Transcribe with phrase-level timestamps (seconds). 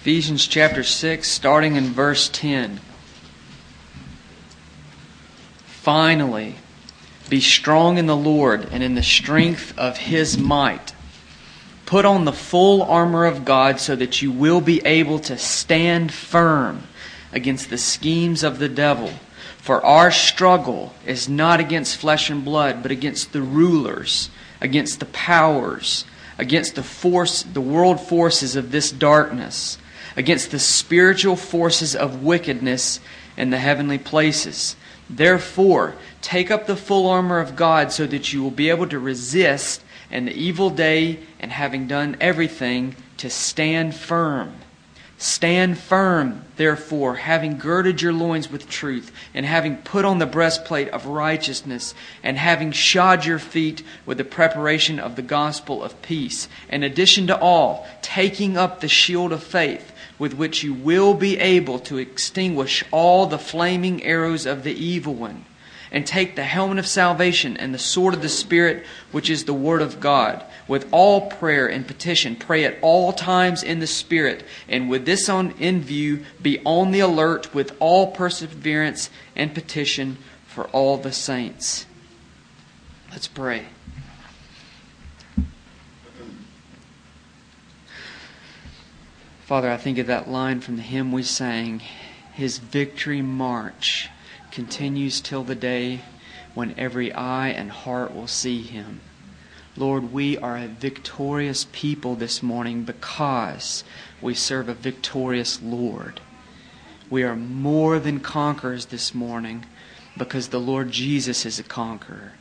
[0.00, 2.80] Ephesians chapter 6, starting in verse 10.
[5.66, 6.54] Finally,
[7.28, 10.94] be strong in the Lord and in the strength of his might.
[11.84, 16.14] Put on the full armor of God so that you will be able to stand
[16.14, 16.84] firm
[17.30, 19.12] against the schemes of the devil.
[19.58, 24.30] For our struggle is not against flesh and blood, but against the rulers,
[24.62, 26.06] against the powers,
[26.38, 29.76] against the force, the world forces of this darkness,
[30.16, 33.00] against the spiritual forces of wickedness
[33.36, 34.76] in the heavenly places.
[35.08, 38.98] Therefore, take up the full armor of God so that you will be able to
[38.98, 44.54] resist in the evil day and having done everything to stand firm.
[45.18, 50.88] Stand firm, therefore, having girded your loins with truth, and having put on the breastplate
[50.88, 56.48] of righteousness, and having shod your feet with the preparation of the gospel of peace.
[56.70, 59.89] In addition to all, taking up the shield of faith,
[60.20, 65.14] with which you will be able to extinguish all the flaming arrows of the evil
[65.14, 65.44] one
[65.90, 69.54] and take the helmet of salvation and the sword of the Spirit, which is the
[69.54, 70.44] Word of God.
[70.68, 75.28] With all prayer and petition, pray at all times in the Spirit, and with this
[75.28, 81.12] on in view, be on the alert with all perseverance and petition for all the
[81.12, 81.86] saints.
[83.10, 83.66] Let's pray.
[89.50, 91.82] Father, I think of that line from the hymn we sang
[92.32, 94.08] His victory march
[94.52, 96.02] continues till the day
[96.54, 99.00] when every eye and heart will see him.
[99.76, 103.82] Lord, we are a victorious people this morning because
[104.22, 106.20] we serve a victorious Lord.
[107.10, 109.66] We are more than conquerors this morning
[110.16, 112.34] because the Lord Jesus is a conqueror.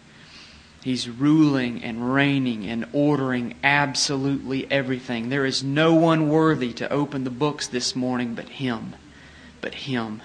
[0.81, 5.27] He's ruling and reigning and ordering absolutely everything.
[5.29, 8.95] There is no one worthy to open the books this morning but Him.
[9.59, 10.21] But Him.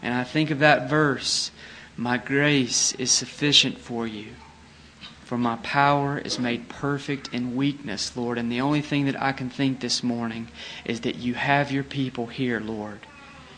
[0.00, 1.50] And I think of that verse
[1.96, 4.28] My grace is sufficient for you,
[5.24, 8.38] for my power is made perfect in weakness, Lord.
[8.38, 10.48] And the only thing that I can think this morning
[10.84, 13.00] is that you have your people here, Lord.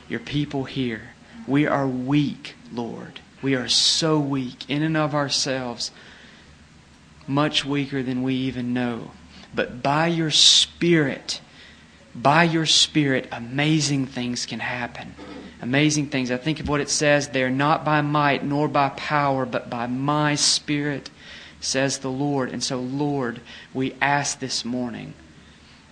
[0.08, 1.10] Your people here.
[1.46, 3.20] We are weak, Lord.
[3.44, 5.92] We are so weak in and of ourselves,
[7.28, 9.12] much weaker than we even know.
[9.54, 11.40] But by your Spirit,
[12.12, 15.14] by your Spirit, amazing things can happen
[15.64, 16.30] amazing things.
[16.30, 19.86] I think of what it says there not by might nor by power, but by
[19.86, 21.10] my Spirit,
[21.58, 22.50] says the Lord.
[22.50, 23.40] And so, Lord,
[23.72, 25.14] we ask this morning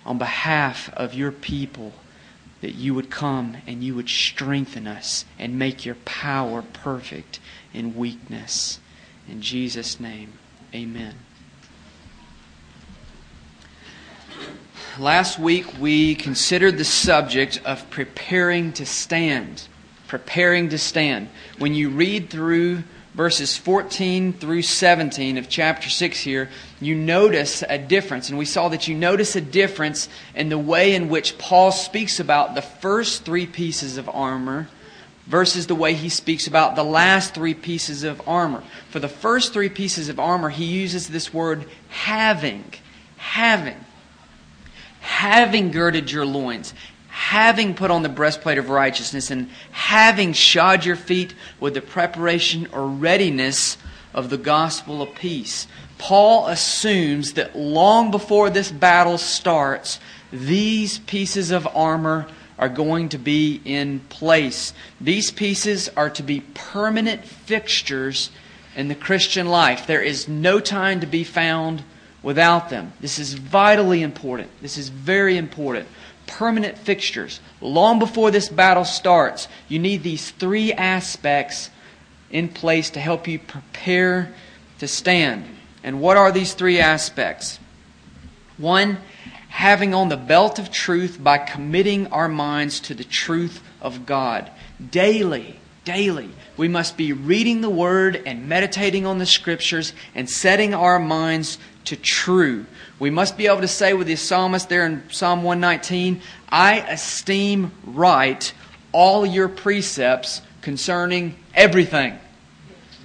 [0.04, 1.94] on behalf of your people
[2.62, 7.40] that you would come and you would strengthen us and make your power perfect
[7.74, 8.80] in weakness.
[9.28, 10.32] In Jesus' name,
[10.74, 11.16] amen.
[14.98, 19.66] Last week we considered the subject of preparing to stand.
[20.06, 21.28] Preparing to stand.
[21.58, 22.84] When you read through
[23.14, 26.48] verses 14 through 17 of chapter 6 here,
[26.80, 28.28] you notice a difference.
[28.28, 32.20] And we saw that you notice a difference in the way in which Paul speaks
[32.20, 34.68] about the first three pieces of armor
[35.26, 38.62] versus the way he speaks about the last three pieces of armor.
[38.90, 42.64] For the first three pieces of armor, he uses this word having.
[43.18, 43.76] Having
[45.02, 46.72] having girded your loins,
[47.12, 52.66] having put on the breastplate of righteousness, and having shod your feet with the preparation
[52.72, 53.76] or readiness
[54.14, 55.66] of the gospel of peace.
[55.98, 60.00] Paul assumes that long before this battle starts,
[60.32, 62.26] these pieces of armor
[62.58, 64.72] are going to be in place.
[64.98, 68.30] These pieces are to be permanent fixtures
[68.74, 69.86] in the Christian life.
[69.86, 71.84] There is no time to be found
[72.22, 72.94] without them.
[73.00, 74.48] This is vitally important.
[74.62, 75.88] This is very important.
[76.32, 77.40] Permanent fixtures.
[77.60, 81.68] Long before this battle starts, you need these three aspects
[82.30, 84.32] in place to help you prepare
[84.78, 85.44] to stand.
[85.84, 87.58] And what are these three aspects?
[88.56, 88.98] One,
[89.50, 94.50] having on the belt of truth by committing our minds to the truth of God.
[94.90, 100.72] Daily, daily, we must be reading the Word and meditating on the Scriptures and setting
[100.72, 102.64] our minds to true.
[103.02, 107.72] We must be able to say with the psalmist there in Psalm 119, I esteem
[107.84, 108.52] right
[108.92, 112.16] all your precepts concerning everything.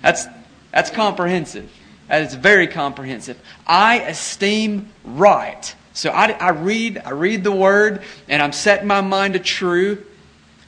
[0.03, 0.27] That's,
[0.71, 1.71] that's comprehensive.
[2.09, 3.41] That is very comprehensive.
[3.65, 5.73] I esteem right.
[5.93, 10.05] So I, I read, I read the word, and I'm setting my mind to true.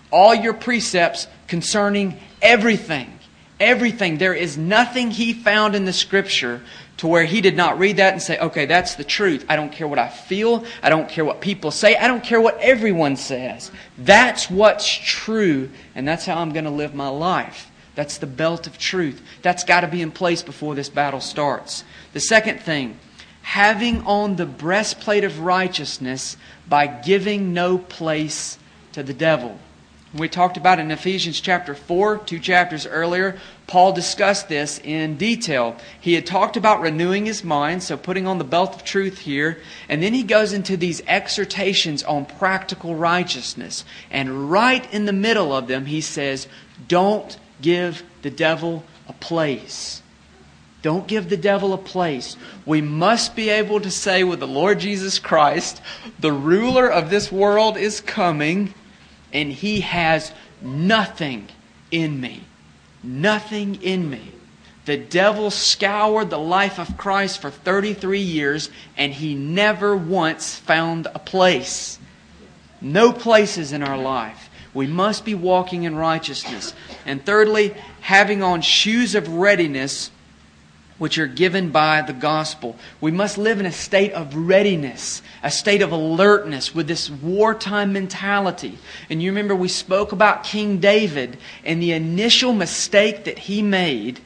[0.10, 3.14] All your precepts concerning everything.
[3.60, 4.18] Everything.
[4.18, 6.64] There is nothing he found in the scripture
[7.00, 9.46] to where he did not read that and say, okay, that's the truth.
[9.48, 10.66] I don't care what I feel.
[10.84, 11.96] I don't care what people say.
[11.96, 13.72] I don't care what everyone says.
[13.98, 17.72] That's what's true, and that's how I'm going to live my life.
[17.96, 19.22] That's the belt of truth.
[19.42, 21.86] That's got to be in place before this battle starts.
[22.12, 23.00] The second thing,
[23.44, 26.36] having on the breastplate of righteousness
[26.68, 28.58] by giving no place
[28.92, 29.58] to the devil.
[30.12, 35.78] We talked about in Ephesians chapter 4, two chapters earlier, Paul discussed this in detail.
[36.02, 39.60] He had talked about renewing his mind, so putting on the belt of truth here,
[39.88, 43.86] and then he goes into these exhortations on practical righteousness.
[44.10, 46.48] And right in the middle of them, he says,
[46.88, 50.02] Don't give the devil a place.
[50.82, 52.36] Don't give the devil a place.
[52.66, 55.80] We must be able to say with the Lord Jesus Christ,
[56.20, 58.74] the ruler of this world is coming
[59.34, 60.32] and he has
[60.62, 61.48] nothing
[61.92, 62.44] in me.
[63.04, 64.34] Nothing in me.
[64.86, 71.08] The devil scoured the life of Christ for 33 years, and he never once found
[71.08, 72.00] a place.
[72.82, 74.50] No places in our life.
[74.74, 76.74] We must be walking in righteousness.
[77.06, 80.12] And thirdly, having on shoes of readiness
[81.00, 82.76] which are given by the gospel.
[83.02, 87.92] We must live in a state of readiness, a state of alertness with this wartime
[87.92, 88.78] mentality.
[89.10, 94.20] And you remember we spoke about King David, and the initial mistake that he made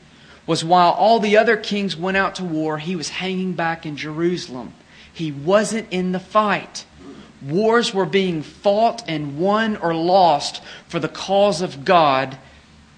[0.45, 3.95] was while all the other kings went out to war, he was hanging back in
[3.95, 4.73] Jerusalem.
[5.13, 6.85] He wasn't in the fight.
[7.41, 12.37] Wars were being fought and won or lost for the cause of God,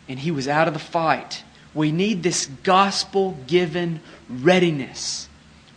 [0.07, 1.43] and he was out of the fight.
[1.75, 3.99] We need this gospel given
[4.29, 5.27] readiness.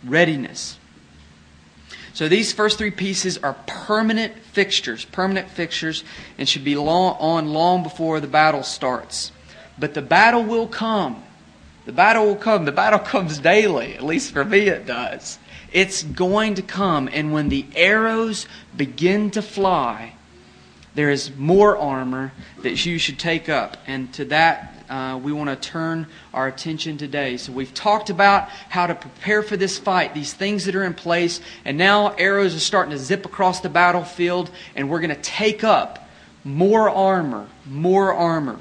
[0.03, 0.79] Readiness.
[2.13, 6.03] So these first three pieces are permanent fixtures, permanent fixtures,
[6.37, 9.31] and should be long, on long before the battle starts.
[9.77, 11.23] But the battle will come.
[11.85, 12.65] The battle will come.
[12.65, 13.93] The battle comes daily.
[13.93, 15.37] At least for me, it does.
[15.71, 17.09] It's going to come.
[17.11, 20.13] And when the arrows begin to fly,
[20.95, 23.77] there is more armor that you should take up.
[23.85, 27.37] And to that, uh, we want to turn our attention today.
[27.37, 30.93] So we've talked about how to prepare for this fight, these things that are in
[30.93, 35.21] place, and now arrows are starting to zip across the battlefield, and we're going to
[35.21, 36.09] take up
[36.43, 38.59] more armor, more armor.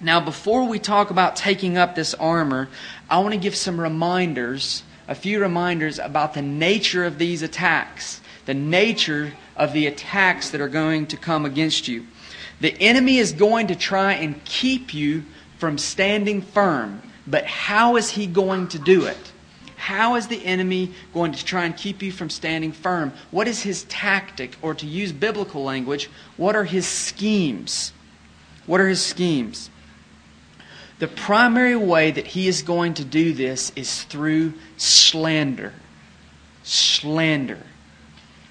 [0.00, 2.68] Now, before we talk about taking up this armor,
[3.08, 8.20] I want to give some reminders, a few reminders about the nature of these attacks,
[8.44, 12.06] the nature of the attacks that are going to come against you.
[12.64, 15.24] The enemy is going to try and keep you
[15.58, 17.02] from standing firm.
[17.26, 19.32] But how is he going to do it?
[19.76, 23.12] How is the enemy going to try and keep you from standing firm?
[23.30, 24.56] What is his tactic?
[24.62, 26.08] Or to use biblical language,
[26.38, 27.92] what are his schemes?
[28.64, 29.68] What are his schemes?
[31.00, 35.74] The primary way that he is going to do this is through slander.
[36.62, 37.60] Slander.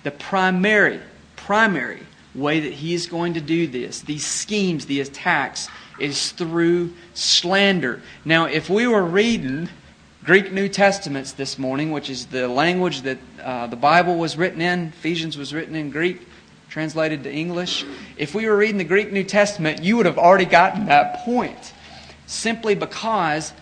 [0.04, 1.00] The primary,
[1.36, 2.04] primary
[2.36, 5.70] way that he is going to do this, these schemes, the attacks,
[6.00, 8.02] is through slander.
[8.26, 9.70] Now, if we were reading
[10.24, 14.62] Greek New Testaments this morning, which is the language that uh, the Bible was written
[14.62, 16.28] in, Ephesians was written in Greek,
[16.70, 17.86] translated to English.
[18.18, 21.74] If we were reading the Greek New Testament, you would have already gotten that point.
[22.26, 23.54] Simply because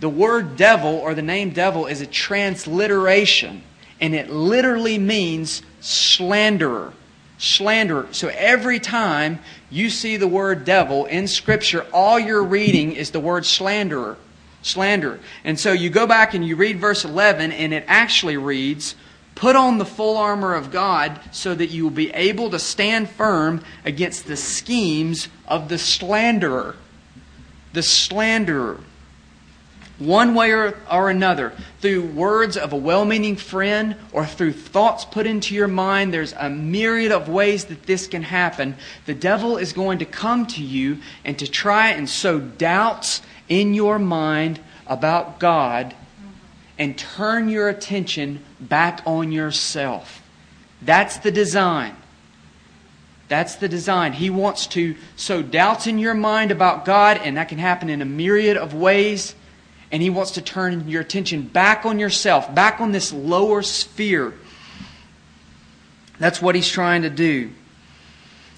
[0.00, 3.62] the word devil or the name devil is a transliteration,
[4.00, 6.94] and it literally means slanderer
[7.38, 8.08] slanderer.
[8.12, 9.40] So every time
[9.70, 14.16] you see the word devil in Scripture, all you're reading is the word slanderer.
[14.62, 15.20] Slanderer.
[15.44, 18.94] And so you go back and you read verse 11, and it actually reads,
[19.34, 23.10] Put on the full armor of God so that you will be able to stand
[23.10, 26.76] firm against the schemes of the slanderer.
[27.74, 28.80] The slanderer
[29.98, 35.04] one way or, or, another, through words of a well meaning friend or through thoughts
[35.06, 38.76] put into your mind, there's a myriad of ways that this can happen.
[39.06, 43.72] The devil is going to come to you and to try and sow doubts in
[43.72, 45.94] your mind about God
[46.78, 50.22] and turn your attention back on yourself.
[50.82, 51.96] That's the design.
[53.28, 54.12] That's the design.
[54.12, 58.02] He wants to sow doubts in your mind about God, and that can happen in
[58.02, 59.34] a myriad of ways
[59.92, 64.34] and he wants to turn your attention back on yourself, back on this lower sphere.
[66.18, 67.50] That's what he's trying to do.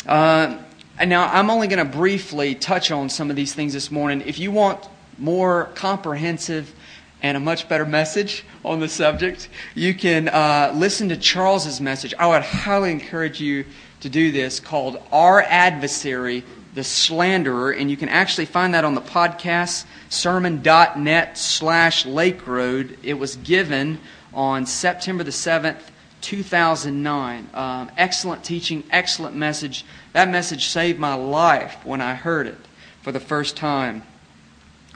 [0.07, 0.59] Uh,
[0.99, 4.23] and now I'm only going to briefly touch on some of these things this morning.
[4.27, 6.75] If you want more comprehensive
[7.21, 12.15] and a much better message on the subject, you can uh, listen to Charles's message.
[12.19, 13.65] I would highly encourage you
[14.01, 16.45] to do this called Our Adversary
[16.79, 22.97] the slanderer, and you can actually find that on the podcast, sermon.net slash Lake Road.
[23.03, 23.99] It was given
[24.33, 25.81] on September the 7th,
[26.21, 27.51] 2009.
[27.53, 29.85] Um, excellent teaching, excellent message.
[30.13, 32.59] That message saved my life when I heard it
[33.03, 34.05] for the first time.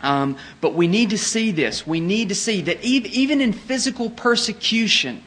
[0.04, 1.84] Um, but we need to see this.
[1.84, 5.24] We need to see that even in physical persecution,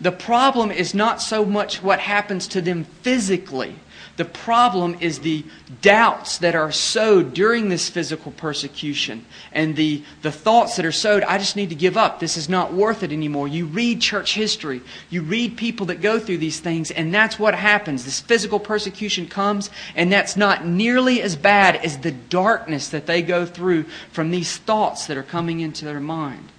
[0.00, 3.74] the problem is not so much what happens to them physically,
[4.16, 5.44] the problem is the
[5.82, 11.24] doubts that are sowed during this physical persecution and the, the thoughts that are sowed,
[11.24, 12.20] I just need to give up.
[12.20, 13.48] This is not worth it anymore.
[13.48, 17.54] You read church history, you read people that go through these things, and that's what
[17.54, 18.04] happens.
[18.04, 23.20] This physical persecution comes, and that's not nearly as bad as the darkness that they
[23.20, 26.50] go through from these thoughts that are coming into their mind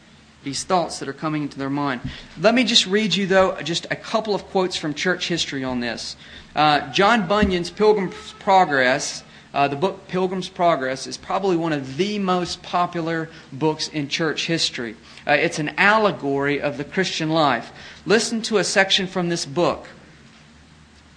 [0.43, 1.99] these thoughts that are coming into their mind.
[2.39, 5.79] Let me just read you, though, just a couple of quotes from church history on
[5.79, 6.15] this.
[6.55, 12.17] Uh, John Bunyan's Pilgrim's Progress, uh, the book Pilgrim's Progress, is probably one of the
[12.17, 14.95] most popular books in church history.
[15.27, 17.73] Uh, it's an allegory of the Christian life.
[18.05, 19.87] Listen to a section from this book.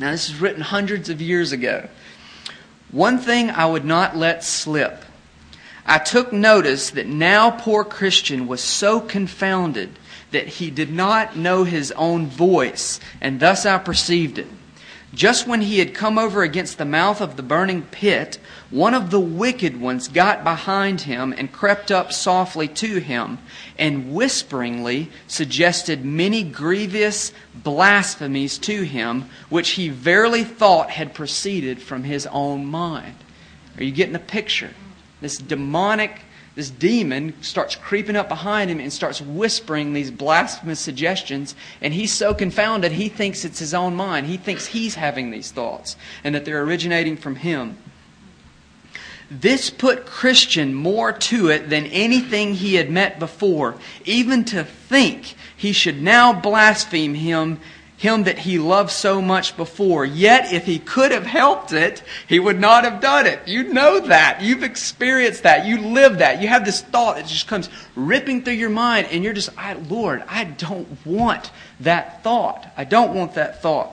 [0.01, 1.89] Now, this is written hundreds of years ago.
[2.91, 5.05] One thing I would not let slip.
[5.87, 9.99] I took notice that now poor Christian was so confounded
[10.33, 14.49] that he did not know his own voice, and thus I perceived it.
[15.15, 18.39] Just when he had come over against the mouth of the burning pit,
[18.71, 23.39] one of the wicked ones got behind him and crept up softly to him,
[23.79, 32.05] and whisperingly suggested many grievous blasphemies to him, which he verily thought had proceeded from
[32.05, 33.15] his own mind.
[33.79, 34.75] Are you getting the picture?
[35.23, 36.21] This demonic
[36.59, 41.55] this demon starts creeping up behind him and starts whispering these blasphemous suggestions.
[41.81, 44.27] And he's so confounded, he thinks it's his own mind.
[44.27, 47.79] He thinks he's having these thoughts and that they're originating from him.
[49.31, 53.77] This put Christian more to it than anything he had met before.
[54.05, 57.61] Even to think he should now blaspheme him
[57.99, 60.05] him that he loved so much before.
[60.05, 63.41] Yet, if he could have helped it, he would not have done it.
[63.47, 64.41] You know that.
[64.41, 65.67] You've experienced that.
[65.67, 66.41] You live that.
[66.41, 69.73] You have this thought that just comes ripping through your mind, and you're just, I,
[69.73, 71.51] Lord, I don't want
[71.81, 72.73] that thought.
[72.77, 73.91] I don't want that thought.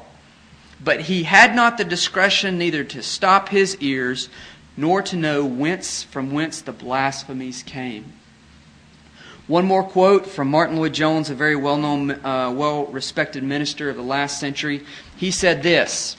[0.84, 4.30] But he had not the discretion neither to stop his ears,
[4.78, 8.14] nor to know whence from whence the blasphemies came.
[9.48, 13.96] One more quote from Martyn Lloyd-Jones, a very well known, uh, well respected minister of
[13.96, 14.84] the last century.
[15.18, 16.18] He said this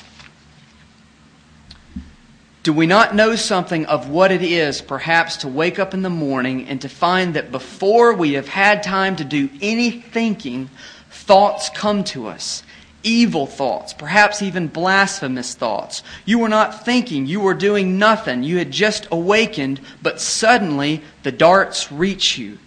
[2.62, 6.10] Do we not know something of what it is, perhaps, to wake up in the
[6.10, 10.70] morning and to find that before we have had time to do any thinking,
[11.10, 12.62] thoughts come to us?
[13.02, 16.04] Evil thoughts, perhaps even blasphemous thoughts.
[16.24, 18.44] You were not thinking, you were doing nothing.
[18.44, 22.58] You had just awakened, but suddenly the darts reach you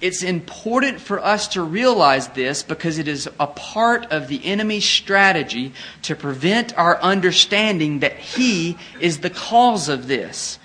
[0.00, 4.84] it's important for us to realize this because it is a part of the enemy's
[4.84, 10.58] strategy to prevent our understanding that he is the cause of this.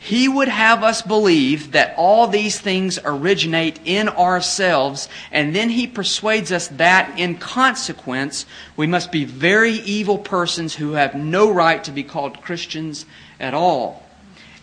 [0.00, 5.86] He would have us believe that all these things originate in ourselves, and then he
[5.86, 8.44] persuades us that in consequence,
[8.76, 13.06] we must be very evil persons who have no right to be called Christians
[13.38, 14.01] at all.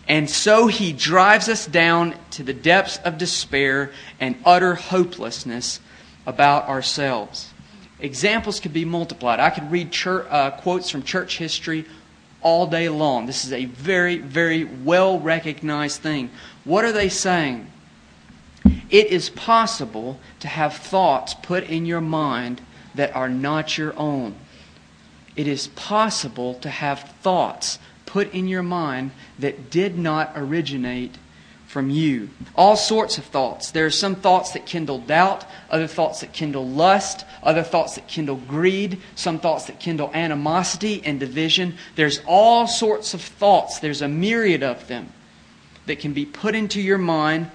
[0.08, 5.80] And so he drives us down to the depths of despair and utter hopelessness
[6.26, 7.52] about ourselves.
[8.00, 9.40] Examples could be multiplied.
[9.40, 11.84] I could read church, uh, quotes from church history
[12.42, 13.26] all day long.
[13.26, 16.30] This is a very, very well recognized thing.
[16.64, 17.70] What are they saying?
[18.90, 22.60] It is possible to have thoughts put in your mind
[22.94, 24.34] that are not your own.
[25.36, 27.78] It is possible to have thoughts
[28.12, 31.16] put in your mind that did not originate
[31.70, 32.28] from you.
[32.56, 33.70] All sorts of thoughts.
[33.70, 38.08] There are some thoughts that kindle doubt, other thoughts that kindle lust, other thoughts that
[38.08, 41.76] kindle greed, some thoughts that kindle animosity and division.
[41.94, 43.78] There's all sorts of thoughts.
[43.78, 45.12] There's a myriad of them
[45.86, 47.48] that can be put into your mind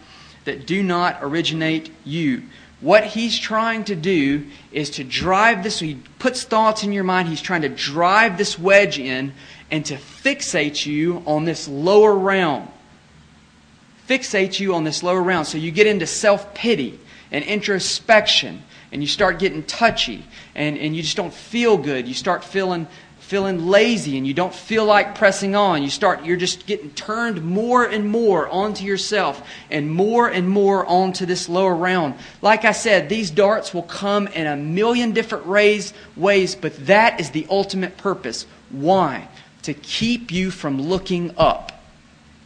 [0.45, 2.43] that do not originate you.
[2.79, 7.27] What he's trying to do is to drive this, he puts thoughts in your mind,
[7.27, 9.33] he's trying to drive this wedge in
[9.71, 12.67] and to fixate you on this lower realm.
[14.07, 15.45] Fixate you on this lower realm.
[15.45, 16.99] So you get into self pity
[17.31, 22.07] and introspection and you start getting touchy and, and you just don't feel good.
[22.07, 22.87] You start feeling
[23.25, 25.81] feeling lazy and you don't feel like pressing on.
[25.81, 29.41] You start you're just getting turned more and more onto yourself
[29.71, 32.13] and more and more onto this lower realm.
[32.43, 37.19] Like I said, these darts will come in a million different ways, ways, but that
[37.19, 38.45] is the ultimate purpose.
[38.69, 39.27] Why?
[39.65, 41.71] To keep you from looking up.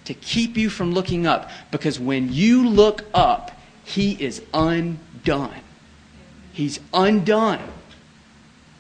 [0.06, 1.50] To keep you from looking up.
[1.72, 3.52] Because when you look up,
[3.84, 5.62] he is undone.
[6.54, 7.62] He's undone.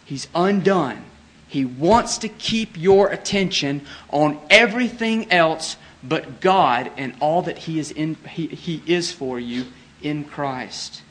[0.06, 1.06] He's undone.
[1.48, 7.80] He wants to keep your attention on everything else but God and all that He
[7.80, 9.66] is, in, he, he is for you
[10.02, 11.02] in Christ.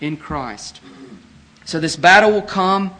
[0.00, 0.80] In Christ.
[1.64, 2.94] So this battle will come.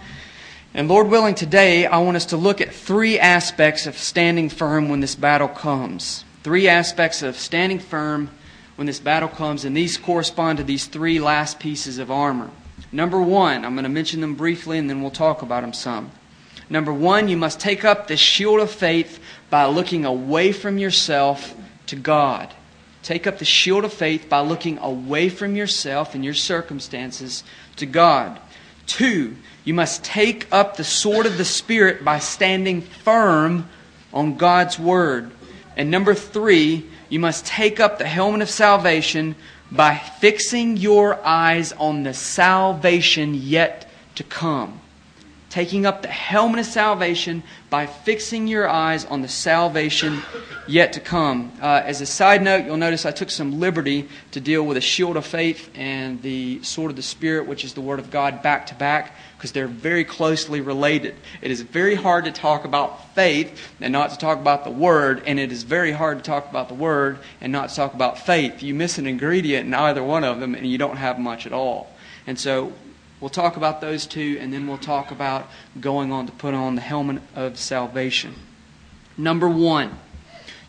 [0.77, 4.89] And Lord willing, today I want us to look at three aspects of standing firm
[4.89, 6.25] when this battle comes.
[6.43, 8.29] Three aspects of standing firm
[8.75, 12.51] when this battle comes, and these correspond to these three last pieces of armor.
[12.91, 16.11] Number one, I'm going to mention them briefly and then we'll talk about them some.
[16.69, 21.55] Number one, you must take up the shield of faith by looking away from yourself
[21.87, 22.53] to God.
[23.05, 27.45] Take up the shield of faith by looking away from yourself and your circumstances
[27.77, 28.41] to God.
[28.87, 33.69] Two, you must take up the sword of the Spirit by standing firm
[34.13, 35.31] on God's Word.
[35.77, 39.35] And number three, you must take up the helmet of salvation
[39.71, 44.81] by fixing your eyes on the salvation yet to come
[45.55, 47.41] taking up the helmet of salvation
[47.75, 50.23] by fixing your eyes on the salvation
[50.69, 51.51] yet to come.
[51.61, 54.81] Uh, as a side note, you'll notice I took some liberty to deal with a
[54.81, 58.43] shield of faith and the sword of the Spirit, which is the Word of God,
[58.43, 61.17] back to back, because they're very closely related.
[61.43, 65.25] It is very hard to talk about faith and not to talk about the Word,
[65.27, 68.21] and it is very hard to talk about the Word and not to talk about
[68.21, 68.63] faith.
[68.63, 71.53] You miss an ingredient in either one of them, and you don't have much at
[71.53, 71.91] all.
[72.25, 72.73] And so
[73.21, 75.49] We'll talk about those two, and then we'll talk about
[75.81, 78.35] going on to put on the helmet of salvation.
[79.17, 79.99] Number one,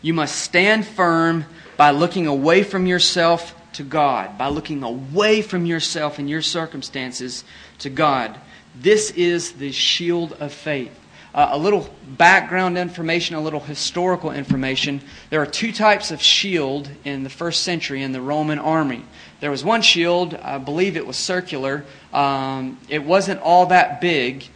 [0.00, 1.44] you must stand firm
[1.76, 7.44] by looking away from yourself to God, by looking away from yourself and your circumstances
[7.78, 8.38] to God.
[8.74, 10.98] This is the shield of faith.
[11.34, 15.02] Uh, a little background information, a little historical information.
[15.28, 19.04] There are two types of shield in the first century in the Roman army.
[19.40, 21.84] There was one shield, I believe it was circular.
[22.12, 24.46] Um, it wasn't all that big,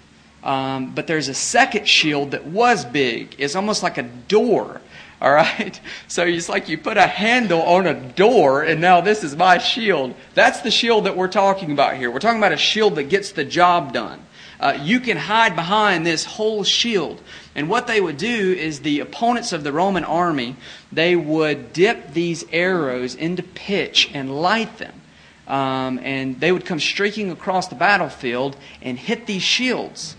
[0.42, 3.34] um, but there's a second shield that was big.
[3.38, 4.80] It's almost like a door.
[5.22, 5.78] All right?
[6.08, 9.58] So it's like you put a handle on a door, and now this is my
[9.58, 10.14] shield.
[10.32, 12.10] That's the shield that we're talking about here.
[12.10, 14.24] We're talking about a shield that gets the job done.
[14.60, 17.20] Uh, you can hide behind this whole shield.
[17.54, 20.56] And what they would do is the opponents of the Roman army,
[20.92, 25.00] they would dip these arrows into pitch and light them.
[25.48, 30.14] Um, and they would come streaking across the battlefield and hit these shields.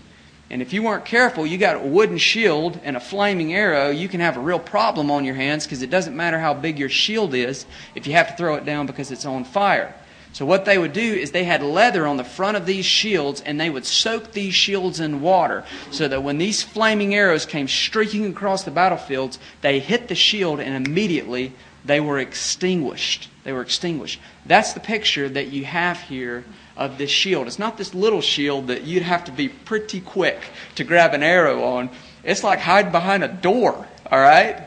[0.50, 4.06] And if you weren't careful, you got a wooden shield and a flaming arrow, you
[4.08, 6.90] can have a real problem on your hands because it doesn't matter how big your
[6.90, 9.94] shield is if you have to throw it down because it's on fire.
[10.32, 13.42] So, what they would do is they had leather on the front of these shields
[13.42, 17.68] and they would soak these shields in water so that when these flaming arrows came
[17.68, 21.52] streaking across the battlefields, they hit the shield and immediately
[21.84, 23.28] they were extinguished.
[23.44, 24.20] They were extinguished.
[24.46, 26.44] That's the picture that you have here
[26.76, 27.46] of this shield.
[27.46, 30.40] It's not this little shield that you'd have to be pretty quick
[30.76, 31.90] to grab an arrow on.
[32.24, 34.62] It's like hiding behind a door, all right?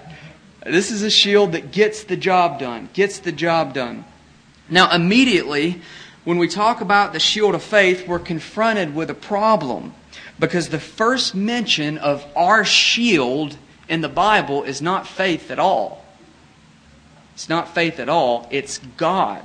[0.65, 4.04] This is a shield that gets the job done, gets the job done.
[4.69, 5.82] Now, immediately,
[6.23, 9.93] when we talk about the shield of faith, we're confronted with a problem
[10.39, 16.04] because the first mention of our shield in the Bible is not faith at all.
[17.36, 19.43] It's not faith at all, it's God.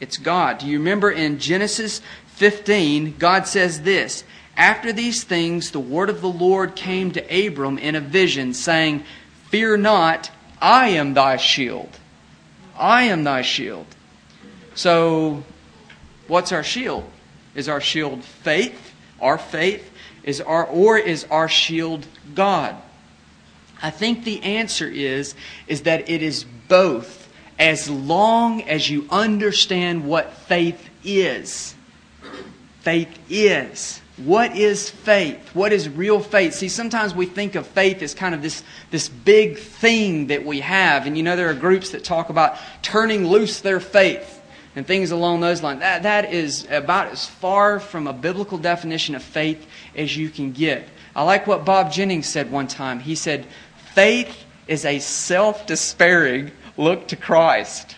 [0.00, 0.58] It's God.
[0.58, 2.00] Do you remember in Genesis
[2.36, 4.24] 15, God says this
[4.56, 9.04] After these things, the word of the Lord came to Abram in a vision, saying,
[9.50, 10.30] Fear not,
[10.60, 11.98] I am thy shield.
[12.76, 13.86] I am thy shield.
[14.74, 15.44] So,
[16.28, 17.04] what's our shield?
[17.54, 18.94] Is our shield faith?
[19.20, 19.90] Our faith?
[20.24, 22.76] Is our, or is our shield God?
[23.82, 25.34] I think the answer is,
[25.66, 31.74] is that it is both as long as you understand what faith is.
[32.80, 34.00] Faith is.
[34.16, 35.54] What is faith?
[35.54, 36.54] What is real faith?
[36.54, 40.60] See, sometimes we think of faith as kind of this, this big thing that we
[40.60, 41.06] have.
[41.06, 44.41] And you know, there are groups that talk about turning loose their faith
[44.74, 45.80] and things along those lines.
[45.80, 50.52] That, that is about as far from a biblical definition of faith as you can
[50.52, 50.88] get.
[51.14, 53.00] I like what Bob Jennings said one time.
[53.00, 53.46] He said,
[53.94, 57.96] Faith is a self despairing look to Christ.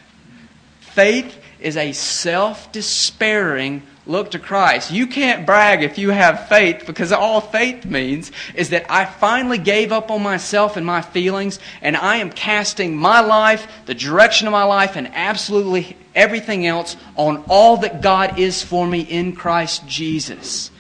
[0.81, 4.91] Faith is a self despairing look to Christ.
[4.91, 9.59] You can't brag if you have faith because all faith means is that I finally
[9.59, 14.47] gave up on myself and my feelings and I am casting my life, the direction
[14.47, 19.35] of my life, and absolutely everything else on all that God is for me in
[19.35, 20.71] Christ Jesus.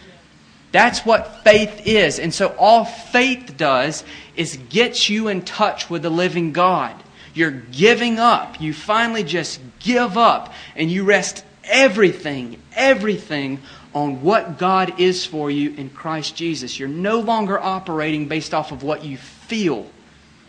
[0.72, 2.18] That's what faith is.
[2.18, 4.04] And so all faith does
[4.36, 7.00] is gets you in touch with the living God.
[7.32, 8.60] You're giving up.
[8.60, 13.60] You finally just give up and you rest everything, everything
[13.94, 16.78] on what God is for you in Christ Jesus.
[16.78, 19.86] You're no longer operating based off of what you feel.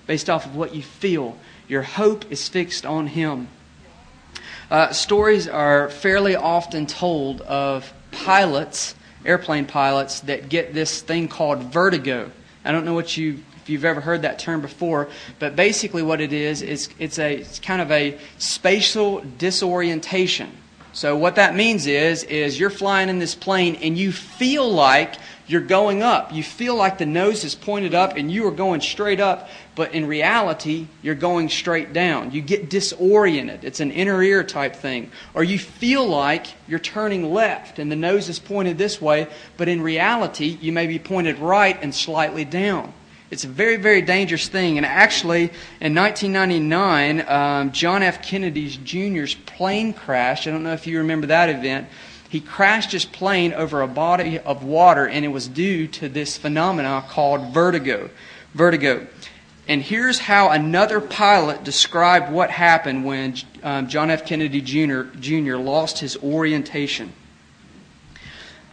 [0.08, 1.38] Based off of what you feel.
[1.67, 3.47] Your hope is fixed on Him.
[4.69, 11.62] Uh, stories are fairly often told of pilots, airplane pilots, that get this thing called
[11.63, 12.32] vertigo.
[12.63, 16.21] I don't know what you if you've ever heard that term before, but basically what
[16.21, 20.51] it is is it's a it's kind of a spatial disorientation.
[20.95, 25.15] So what that means is is you're flying in this plane and you feel like
[25.45, 26.34] you're going up.
[26.34, 29.93] You feel like the nose is pointed up and you are going straight up, but
[29.93, 32.31] in reality, you're going straight down.
[32.31, 33.65] You get disoriented.
[33.65, 35.12] It's an inner ear type thing.
[35.34, 39.27] Or you feel like you're turning left and the nose is pointed this way,
[39.58, 42.93] but in reality, you may be pointed right and slightly down.
[43.31, 44.77] It's a very, very dangerous thing.
[44.77, 48.21] And actually, in 1999, um, John F.
[48.21, 50.47] Kennedy's Jr.'s plane crashed.
[50.47, 51.88] I don't know if you remember that event.
[52.29, 56.38] He crashed his plane over a body of water, and it was due to this
[56.38, 58.09] phenomenon called vertigo.
[58.53, 59.07] Vertigo.
[59.67, 64.25] And here's how another pilot described what happened when um, John F.
[64.25, 65.55] Kennedy Jr., Jr.
[65.55, 67.13] lost his orientation.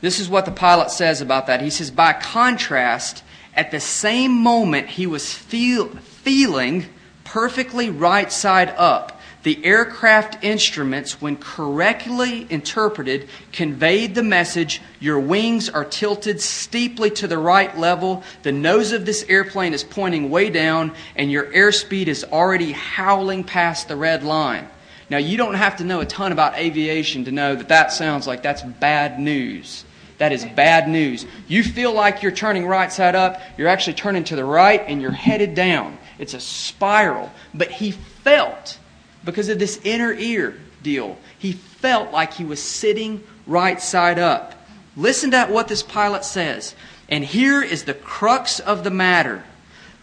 [0.02, 1.62] This is what the pilot says about that.
[1.62, 3.22] He says, by contrast,
[3.54, 6.86] at the same moment he was feel, feeling
[7.24, 15.68] perfectly right side up, the aircraft instruments, when correctly interpreted, conveyed the message your wings
[15.68, 20.48] are tilted steeply to the right level, the nose of this airplane is pointing way
[20.48, 24.68] down, and your airspeed is already howling past the red line.
[25.10, 28.26] Now, you don't have to know a ton about aviation to know that that sounds
[28.26, 29.84] like that's bad news.
[30.22, 31.26] That is bad news.
[31.48, 35.02] You feel like you're turning right side up, you're actually turning to the right, and
[35.02, 35.98] you're headed down.
[36.16, 37.32] It's a spiral.
[37.52, 38.78] But he felt,
[39.24, 44.54] because of this inner ear deal, he felt like he was sitting right side up.
[44.96, 46.76] Listen to what this pilot says.
[47.08, 49.42] And here is the crux of the matter.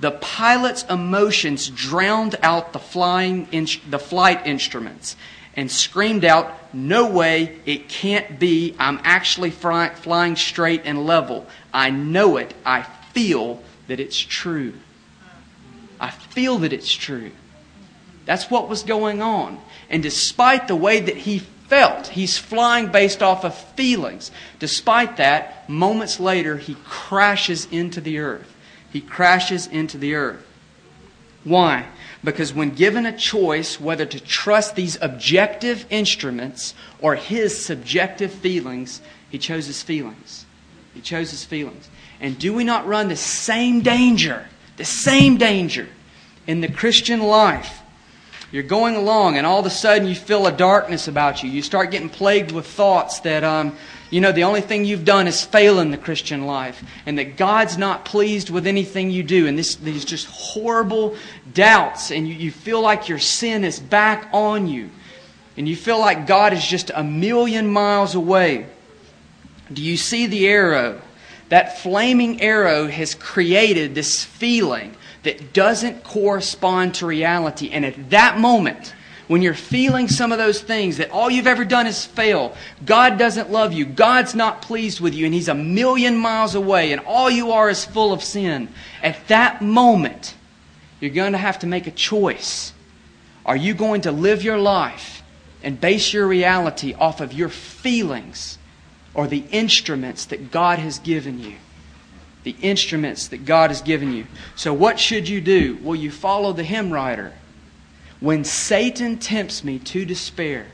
[0.01, 3.47] The pilot's emotions drowned out the, flying
[3.89, 5.15] the flight instruments
[5.59, 8.75] and screamed out, No way, it can't be.
[8.79, 11.47] I'm actually fly, flying straight and level.
[11.73, 12.53] I know it.
[12.65, 14.73] I feel that it's true.
[15.99, 17.31] I feel that it's true.
[18.23, 19.59] That's what was going on.
[19.89, 24.31] And despite the way that he felt, he's flying based off of feelings.
[24.59, 28.55] Despite that, moments later, he crashes into the earth.
[28.93, 30.45] He crashes into the earth.
[31.43, 31.87] Why?
[32.23, 39.01] Because when given a choice whether to trust these objective instruments or his subjective feelings,
[39.29, 40.45] he chose his feelings.
[40.93, 41.89] He chose his feelings.
[42.19, 45.87] And do we not run the same danger, the same danger
[46.45, 47.79] in the Christian life?
[48.51, 51.49] You're going along, and all of a sudden you feel a darkness about you.
[51.49, 53.77] You start getting plagued with thoughts that, um,
[54.09, 57.37] you know, the only thing you've done is fail in the Christian life, and that
[57.37, 61.15] God's not pleased with anything you do, and this, these just horrible
[61.53, 64.89] doubts, and you, you feel like your sin is back on you,
[65.57, 68.65] and you feel like God is just a million miles away.
[69.71, 71.01] Do you see the arrow?
[71.49, 78.39] That flaming arrow has created this feeling that doesn't correspond to reality, and at that
[78.39, 78.93] moment,
[79.29, 83.19] when you're feeling some of those things that all you've ever done is fail, God
[83.19, 87.01] doesn't love you, God's not pleased with you, and He's a million miles away, and
[87.05, 88.69] all you are is full of sin,
[89.03, 90.33] at that moment,
[90.99, 92.73] you're going to have to make a choice.
[93.45, 95.21] Are you going to live your life
[95.61, 98.57] and base your reality off of your feelings
[99.13, 101.57] or the instruments that God has given you?
[102.45, 104.25] The instruments that God has given you.
[104.55, 105.77] So, what should you do?
[105.83, 107.33] Will you follow the hymn writer.
[108.19, 110.67] When Satan tempts me to despair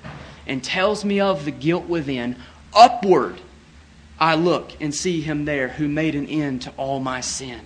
[0.48, 2.38] and tells me of the guilt within,
[2.74, 3.40] upward
[4.20, 7.62] I look and see him there who made an end to all my sin.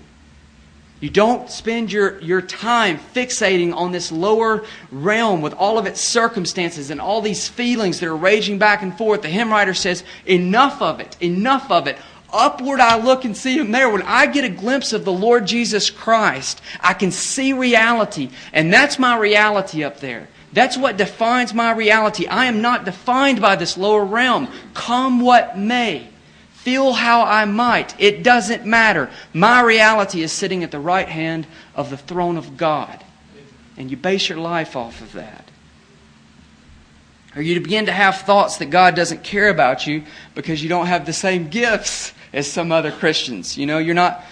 [1.00, 6.02] You don't spend your, your time fixating on this lower realm with all of its
[6.02, 9.22] circumstances and all these feelings that are raging back and forth.
[9.22, 11.98] The hymn writer says, Enough of it, enough of it.
[12.32, 13.90] Upward I look and see Him there.
[13.90, 18.30] When I get a glimpse of the Lord Jesus Christ, I can see reality.
[18.54, 20.28] And that's my reality up there.
[20.52, 22.28] That's what defines my reality.
[22.28, 24.48] I am not defined by this lower realm.
[24.74, 26.08] Come what may.
[26.54, 28.00] Feel how I might.
[28.00, 29.10] It doesn't matter.
[29.34, 33.04] My reality is sitting at the right hand of the throne of God.
[33.78, 35.50] And you base your life off of that.
[37.36, 40.04] Or you begin to have thoughts that God doesn't care about you
[40.36, 43.58] because you don't have the same gifts as some other Christians.
[43.58, 44.24] You know, you're not,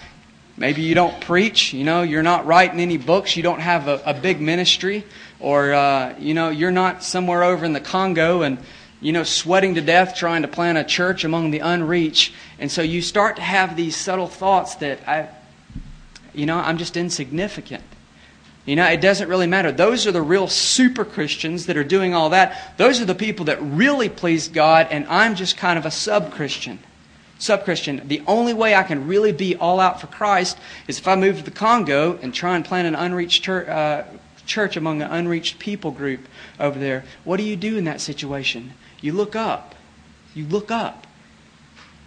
[0.56, 4.02] maybe you don't preach, you know, you're not writing any books, you don't have a,
[4.04, 5.04] a big ministry,
[5.40, 8.58] or, uh, you know, you're not somewhere over in the Congo and,
[9.00, 12.32] you know, sweating to death trying to plant a church among the unreached.
[12.58, 15.28] And so you start to have these subtle thoughts that I,
[16.34, 17.84] you know, I'm just insignificant.
[18.66, 19.72] You know, it doesn't really matter.
[19.72, 22.76] Those are the real super Christians that are doing all that.
[22.76, 26.32] Those are the people that really please God, and I'm just kind of a sub
[26.32, 26.78] Christian.
[27.38, 28.02] Sub Christian.
[28.06, 31.38] The only way I can really be all out for Christ is if I move
[31.38, 34.04] to the Congo and try and plant an unreached church, uh,
[34.46, 36.26] church among an unreached people group
[36.58, 37.04] over there.
[37.24, 38.72] What do you do in that situation?
[39.00, 39.74] You look up.
[40.34, 41.06] You look up.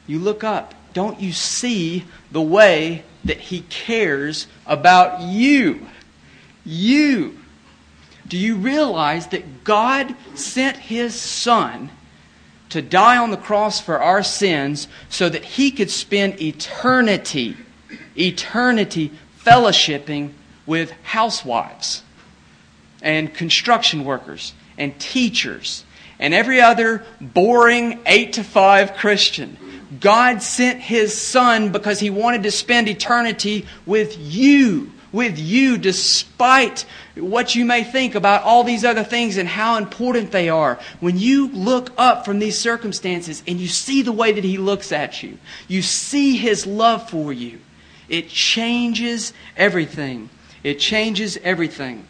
[0.07, 0.73] You look up.
[0.93, 5.87] Don't you see the way that He cares about you?
[6.65, 7.37] you.
[8.27, 11.89] Do you realize that God sent His Son
[12.71, 17.55] to die on the cross for our sins so that He could spend eternity,
[18.17, 19.11] eternity
[19.45, 20.31] fellowshipping
[20.65, 22.03] with housewives
[23.01, 25.83] and construction workers and teachers
[26.19, 29.57] and every other boring 8 to 5 Christian?
[29.99, 36.85] God sent His Son because He wanted to spend eternity with you with you despite
[37.15, 40.79] what you may think about all these other things and how important they are.
[40.99, 44.91] When you look up from these circumstances and you see the way that He looks
[44.91, 47.59] at you, you see His love for you,
[48.07, 50.29] it changes everything.
[50.63, 52.05] It changes everything.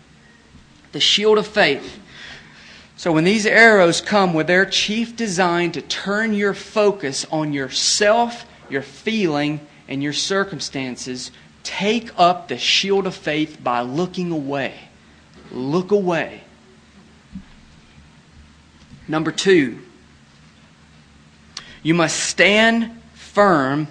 [0.91, 1.99] The shield of faith.
[2.97, 8.45] So when these arrows come with their chief design to turn your focus on yourself,
[8.69, 11.31] your feeling, and your circumstances,
[11.63, 14.73] Take up the shield of faith by looking away.
[15.51, 16.41] Look away.
[19.07, 19.79] Number two,
[21.83, 23.87] you must stand firm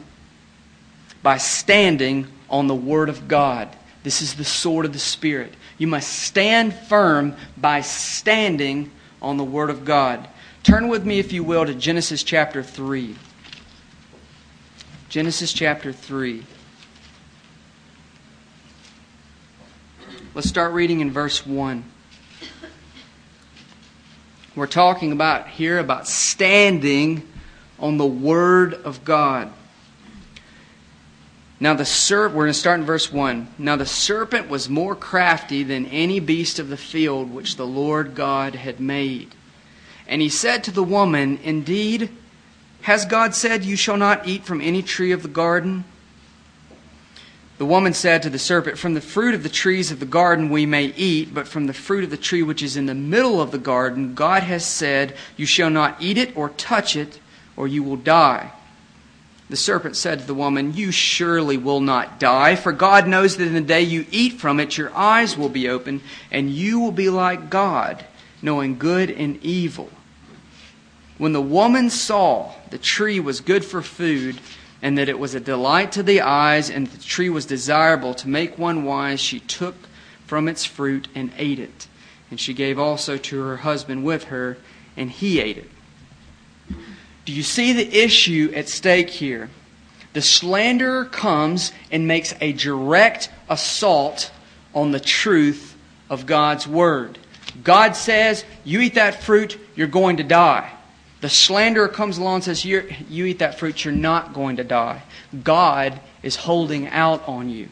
[1.23, 3.69] by standing on the Word of God.
[4.03, 5.53] This is the sword of the Spirit.
[5.77, 10.27] You must stand firm by standing on the Word of God.
[10.63, 13.15] Turn with me, if you will, to Genesis chapter 3.
[15.09, 16.45] Genesis chapter 3.
[20.33, 21.83] Let's start reading in verse 1.
[24.55, 27.27] We're talking about here about standing
[27.81, 29.53] on the Word of God.
[31.59, 33.55] Now the serpent, we're going to start in verse 1.
[33.59, 38.15] Now the serpent was more crafty than any beast of the field which the Lord
[38.15, 39.35] God had made.
[40.07, 42.09] And he said to the woman, Indeed,
[42.83, 45.85] has God said, You shall not eat from any tree of the garden?
[47.61, 50.49] The woman said to the serpent, From the fruit of the trees of the garden
[50.49, 53.39] we may eat, but from the fruit of the tree which is in the middle
[53.39, 57.21] of the garden, God has said, You shall not eat it or touch it,
[57.59, 58.53] or you will die.
[59.51, 63.47] The serpent said to the woman, You surely will not die, for God knows that
[63.47, 66.93] in the day you eat from it, your eyes will be opened, and you will
[66.93, 68.07] be like God,
[68.41, 69.91] knowing good and evil.
[71.19, 74.41] When the woman saw the tree was good for food,
[74.83, 78.29] and that it was a delight to the eyes, and the tree was desirable to
[78.29, 79.75] make one wise, she took
[80.27, 81.87] from its fruit and ate it.
[82.31, 84.57] And she gave also to her husband with her,
[84.97, 85.71] and he ate it.
[87.25, 89.51] Do you see the issue at stake here?
[90.13, 94.31] The slanderer comes and makes a direct assault
[94.75, 95.77] on the truth
[96.09, 97.19] of God's word.
[97.63, 100.73] God says, You eat that fruit, you're going to die.
[101.21, 105.03] The slanderer comes along and says, You eat that fruit, you're not going to die.
[105.43, 107.69] God is holding out on you.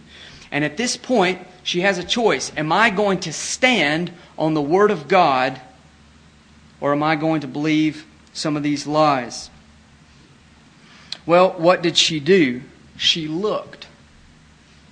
[0.51, 2.53] And at this point, she has a choice.
[2.57, 5.61] Am I going to stand on the Word of God,
[6.81, 9.51] or am I going to believe some of these lies?
[11.27, 12.63] Well, what did she do?
[12.97, 13.87] She looked.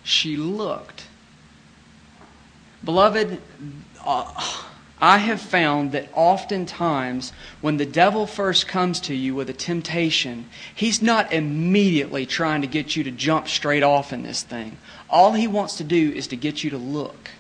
[0.02, 1.06] She looked.
[2.84, 3.40] Beloved,
[4.04, 4.64] uh,
[5.00, 10.48] I have found that oftentimes when the devil first comes to you with a temptation,
[10.74, 14.78] he's not immediately trying to get you to jump straight off in this thing.
[15.10, 17.30] All he wants to do is to get you to look.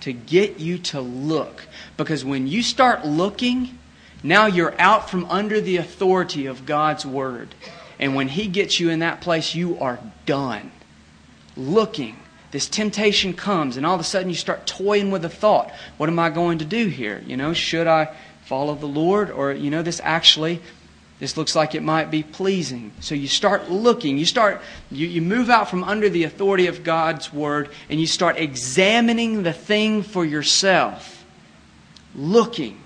[0.00, 1.68] To get you to look.
[1.96, 3.78] Because when you start looking,
[4.24, 7.54] now you're out from under the authority of God's Word.
[8.00, 10.72] And when he gets you in that place, you are done.
[11.56, 12.16] Looking
[12.52, 16.08] this temptation comes, and all of a sudden you start toying with the thought what
[16.08, 17.22] am I going to do here?
[17.26, 19.30] You know, should I follow the Lord?
[19.30, 20.60] Or, you know, this actually.
[21.18, 22.90] This looks like it might be pleasing.
[23.00, 24.18] So you start looking.
[24.18, 24.60] You start
[24.90, 29.44] you, you move out from under the authority of God's word and you start examining
[29.44, 31.24] the thing for yourself.
[32.14, 32.80] Looking.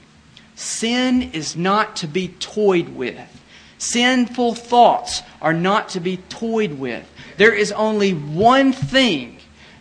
[0.55, 3.19] Sin is not to be toyed with.
[3.79, 7.11] Sinful thoughts are not to be toyed with.
[7.39, 9.36] There is only one thing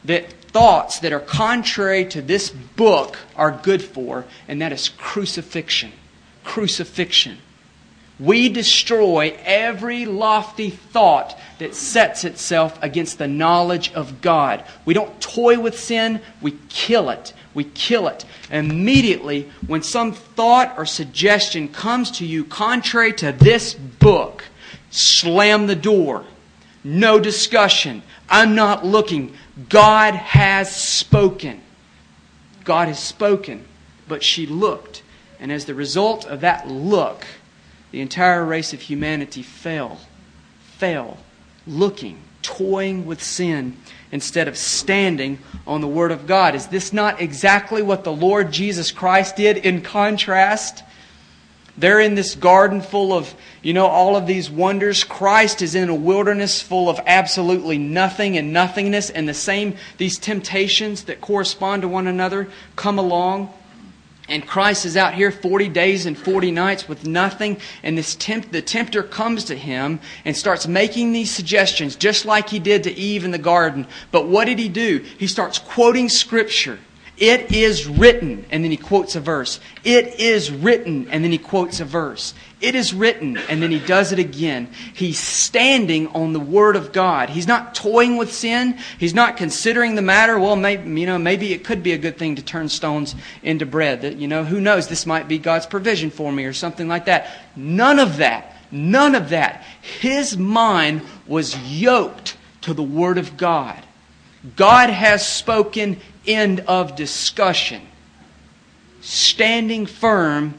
[0.05, 5.91] that thoughts that are contrary to this book are good for, and that is crucifixion.
[6.43, 7.37] Crucifixion.
[8.19, 14.63] We destroy every lofty thought that sets itself against the knowledge of God.
[14.85, 17.33] We don't toy with sin, we kill it.
[17.53, 18.25] We kill it.
[18.51, 24.43] Immediately, when some thought or suggestion comes to you contrary to this book,
[24.91, 26.25] slam the door.
[26.83, 28.03] No discussion.
[28.29, 29.33] I'm not looking.
[29.69, 31.61] God has spoken.
[32.63, 33.65] God has spoken.
[34.07, 35.03] But she looked.
[35.39, 37.25] And as the result of that look,
[37.91, 39.99] the entire race of humanity fell,
[40.77, 41.17] fell,
[41.65, 43.77] looking, toying with sin
[44.11, 46.55] instead of standing on the Word of God.
[46.55, 50.83] Is this not exactly what the Lord Jesus Christ did in contrast?
[51.77, 55.03] They're in this garden full of, you know, all of these wonders.
[55.03, 60.17] Christ is in a wilderness full of absolutely nothing and nothingness, and the same, these
[60.17, 63.53] temptations that correspond to one another come along.
[64.27, 67.57] And Christ is out here 40 days and 40 nights with nothing.
[67.83, 72.49] And this temp- the tempter comes to him and starts making these suggestions, just like
[72.49, 73.85] he did to Eve in the garden.
[74.11, 75.05] But what did he do?
[75.19, 76.79] He starts quoting Scripture.
[77.17, 79.61] It is written, and then he quotes a verse.
[79.85, 82.33] It is written, and then he quotes a verse.
[82.59, 84.67] It is written, and then he does it again.
[84.93, 87.29] He's standing on the Word of God.
[87.29, 88.77] He's not toying with sin.
[88.97, 90.37] He's not considering the matter.
[90.37, 93.65] Well, maybe, you know, maybe it could be a good thing to turn stones into
[93.65, 94.01] bread.
[94.01, 94.89] That, you know, who knows?
[94.89, 97.29] This might be God's provision for me or something like that.
[97.55, 98.57] None of that.
[98.71, 99.63] None of that.
[100.01, 103.81] His mind was yoked to the Word of God.
[104.55, 107.81] God has spoken end of discussion.
[109.01, 110.55] Standing firm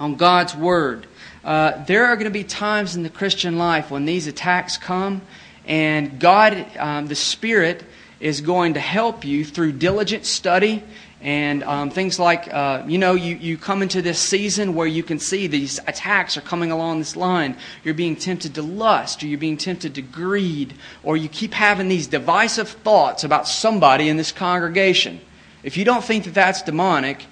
[0.00, 1.06] on God's Word.
[1.44, 5.22] Uh, there are going to be times in the Christian life when these attacks come,
[5.66, 7.84] and God, um, the Spirit,
[8.20, 10.82] is going to help you through diligent study
[11.20, 15.02] and um, things like, uh, you know, you, you come into this season where you
[15.02, 17.56] can see these attacks are coming along this line.
[17.82, 21.88] You're being tempted to lust, or you're being tempted to greed, or you keep having
[21.88, 25.20] these divisive thoughts about somebody in this congregation.
[25.64, 27.24] If you don't think that that's demonic,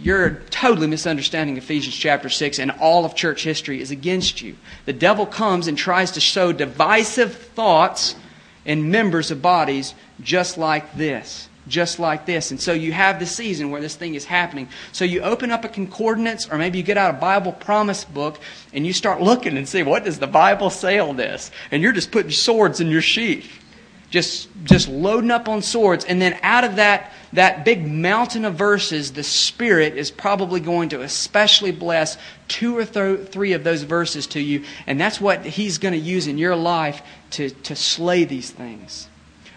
[0.00, 4.56] you're totally misunderstanding Ephesians chapter 6, and all of church history is against you.
[4.86, 8.16] The devil comes and tries to sow divisive thoughts
[8.64, 12.50] in members of bodies just like this just like this.
[12.50, 14.68] And so you have the season where this thing is happening.
[14.92, 18.38] So you open up a concordance, or maybe you get out a Bible promise book
[18.72, 21.50] and you start looking and see what does the Bible say on this?
[21.70, 23.62] And you're just putting swords in your sheath.
[24.08, 26.04] Just, just loading up on swords.
[26.04, 30.90] And then out of that, that big mountain of verses, the Spirit is probably going
[30.90, 34.64] to especially bless two or th- three of those verses to you.
[34.86, 37.02] And that's what He's going to use in your life
[37.32, 39.08] to, to slay these things.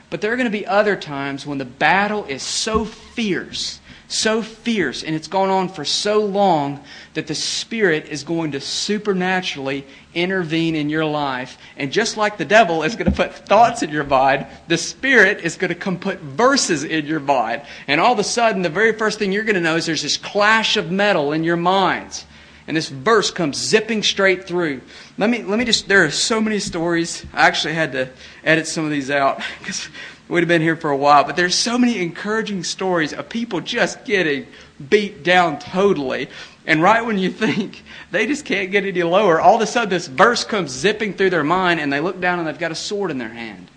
[0.09, 4.41] But there are going to be other times when the battle is so fierce, so
[4.41, 9.85] fierce, and it's gone on for so long that the Spirit is going to supernaturally
[10.15, 11.59] intervene in your life.
[11.77, 15.41] And just like the devil is going to put thoughts in your mind, the Spirit
[15.41, 17.61] is going to come put verses in your mind.
[17.87, 20.01] And all of a sudden, the very first thing you're going to know is there's
[20.01, 22.25] this clash of metal in your minds
[22.69, 24.81] and this verse comes zipping straight through.
[25.17, 27.25] Let me, let me just, there are so many stories.
[27.33, 28.09] I actually had to
[28.43, 29.89] edit some of these out because
[30.27, 31.23] we'd have been here for a while.
[31.23, 34.45] But there's so many encouraging stories of people just getting
[34.87, 36.29] beat down totally.
[36.67, 39.89] And right when you think they just can't get any lower, all of a sudden
[39.89, 42.75] this verse comes zipping through their mind and they look down and they've got a
[42.75, 43.71] sword in their hand.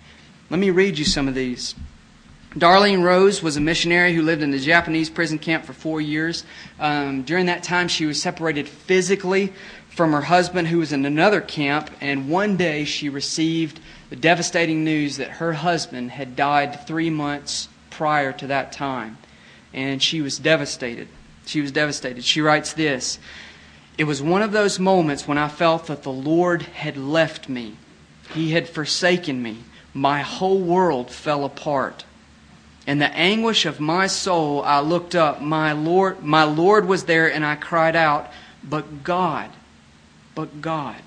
[0.50, 1.74] Let me read you some of these.
[2.54, 6.44] Darlene Rose was a missionary who lived in the Japanese prison camp for four years.
[6.78, 9.54] Um, during that time, she was separated physically
[9.88, 14.84] from her husband, who was in another camp, and one day she received the devastating
[14.84, 19.16] news that her husband had died three months prior to that time.
[19.72, 21.08] And she was devastated.
[21.46, 22.22] She was devastated.
[22.22, 23.18] She writes this
[23.96, 27.78] It was one of those moments when I felt that the Lord had left me,
[28.34, 29.64] He had forsaken me.
[29.94, 32.04] My whole world fell apart.
[32.86, 35.40] In the anguish of my soul, I looked up.
[35.40, 38.30] My Lord, my Lord was there, and I cried out,
[38.64, 39.50] But God,
[40.34, 41.00] but God.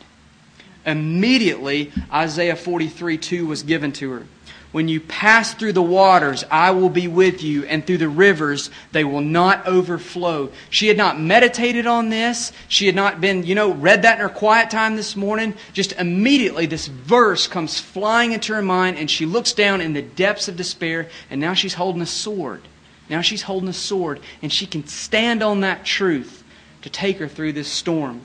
[0.86, 4.28] Immediately, Isaiah 43 2 was given to her.
[4.76, 8.70] When you pass through the waters, I will be with you, and through the rivers,
[8.92, 10.52] they will not overflow.
[10.70, 12.52] She had not meditated on this.
[12.68, 15.54] She had not been, you know, read that in her quiet time this morning.
[15.72, 20.02] Just immediately, this verse comes flying into her mind, and she looks down in the
[20.02, 22.62] depths of despair, and now she's holding a sword.
[23.10, 26.44] Now she's holding a sword, and she can stand on that truth
[26.82, 28.20] to take her through this storm.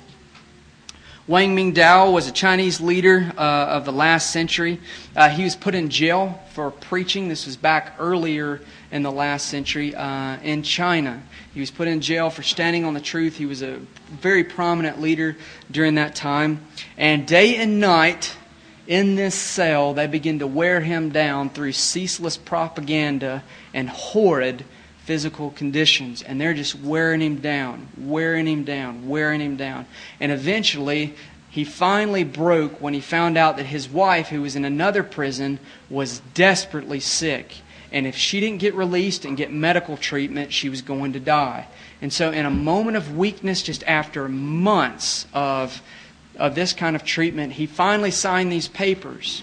[1.30, 4.80] Wang Mingdao was a Chinese leader uh, of the last century.
[5.14, 7.28] Uh, he was put in jail for preaching.
[7.28, 8.60] This was back earlier
[8.90, 11.22] in the last century uh, in China.
[11.54, 13.36] He was put in jail for standing on the truth.
[13.36, 13.78] He was a
[14.08, 15.36] very prominent leader
[15.70, 16.66] during that time.
[16.96, 18.36] And day and night
[18.88, 24.64] in this cell, they begin to wear him down through ceaseless propaganda and horrid
[25.10, 26.22] physical conditions.
[26.22, 29.86] And they're just wearing him down, wearing him down, wearing him down.
[30.20, 31.16] And eventually,
[31.48, 35.58] he finally broke when he found out that his wife, who was in another prison,
[35.88, 37.56] was desperately sick.
[37.90, 41.66] And if she didn't get released and get medical treatment, she was going to die.
[42.00, 45.82] And so, in a moment of weakness, just after months of,
[46.36, 49.42] of this kind of treatment, he finally signed these papers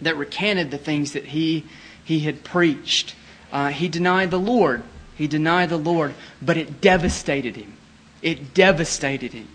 [0.00, 1.66] that recanted the things that he,
[2.02, 3.14] he had preached.
[3.52, 4.82] Uh, he denied the Lord.
[5.14, 7.74] He denied the Lord, but it devastated him.
[8.22, 9.48] It devastated him.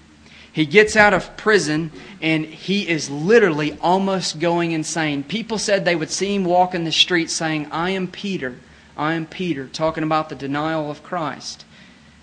[0.57, 1.91] He gets out of prison
[2.21, 5.23] and he is literally almost going insane.
[5.23, 8.55] People said they would see him walk in the street saying, I am Peter,
[8.95, 11.63] I am Peter, talking about the denial of Christ.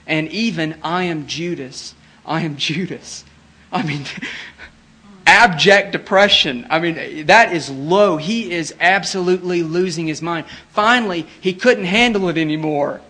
[0.07, 1.95] And even, I am Judas,
[2.27, 3.25] I am Judas.
[3.70, 4.05] I mean,
[5.35, 6.64] abject depression.
[6.70, 8.16] I mean, that is low.
[8.18, 10.47] He is absolutely losing his mind.
[10.70, 13.01] Finally, he couldn't handle it anymore.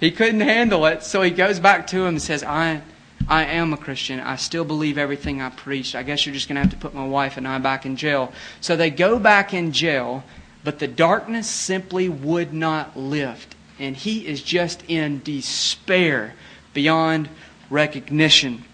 [0.00, 2.80] He couldn't handle it, so he goes back to him and says, I,
[3.28, 4.18] I am a Christian.
[4.18, 5.94] I still believe everything I preached.
[5.94, 7.96] I guess you're just going to have to put my wife and I back in
[7.96, 8.32] jail.
[8.62, 10.24] So they go back in jail,
[10.64, 13.54] but the darkness simply would not lift.
[13.78, 16.32] And he is just in despair
[16.72, 17.28] beyond
[17.68, 18.64] recognition.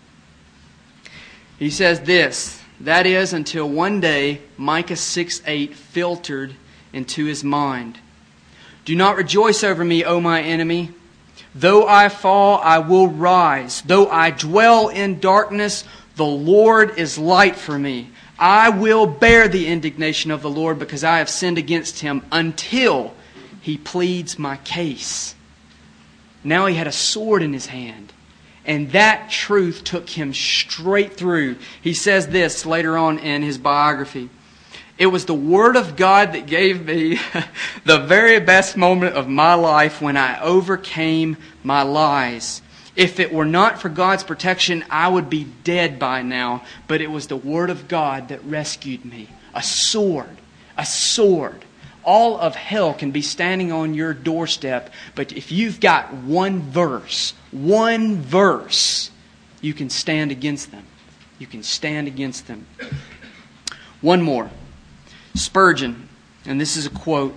[1.58, 6.54] He says this that is, until one day Micah 6 8 filtered
[6.92, 7.98] into his mind.
[8.84, 10.90] Do not rejoice over me, O my enemy.
[11.54, 13.82] Though I fall, I will rise.
[13.82, 15.84] Though I dwell in darkness,
[16.16, 18.10] the Lord is light for me.
[18.38, 23.14] I will bear the indignation of the Lord because I have sinned against him until
[23.60, 25.34] he pleads my case.
[26.42, 28.12] Now he had a sword in his hand.
[28.66, 31.56] And that truth took him straight through.
[31.80, 34.28] He says this later on in his biography.
[34.98, 37.18] It was the Word of God that gave me
[37.86, 42.60] the very best moment of my life when I overcame my lies.
[42.96, 46.64] If it were not for God's protection, I would be dead by now.
[46.86, 49.30] But it was the Word of God that rescued me.
[49.54, 50.36] A sword.
[50.76, 51.64] A sword.
[52.04, 57.34] All of hell can be standing on your doorstep, but if you've got one verse,
[57.50, 59.10] one verse,
[59.60, 60.84] you can stand against them.
[61.38, 62.66] You can stand against them.
[64.00, 64.50] One more.
[65.34, 66.08] Spurgeon,
[66.46, 67.34] and this is a quote.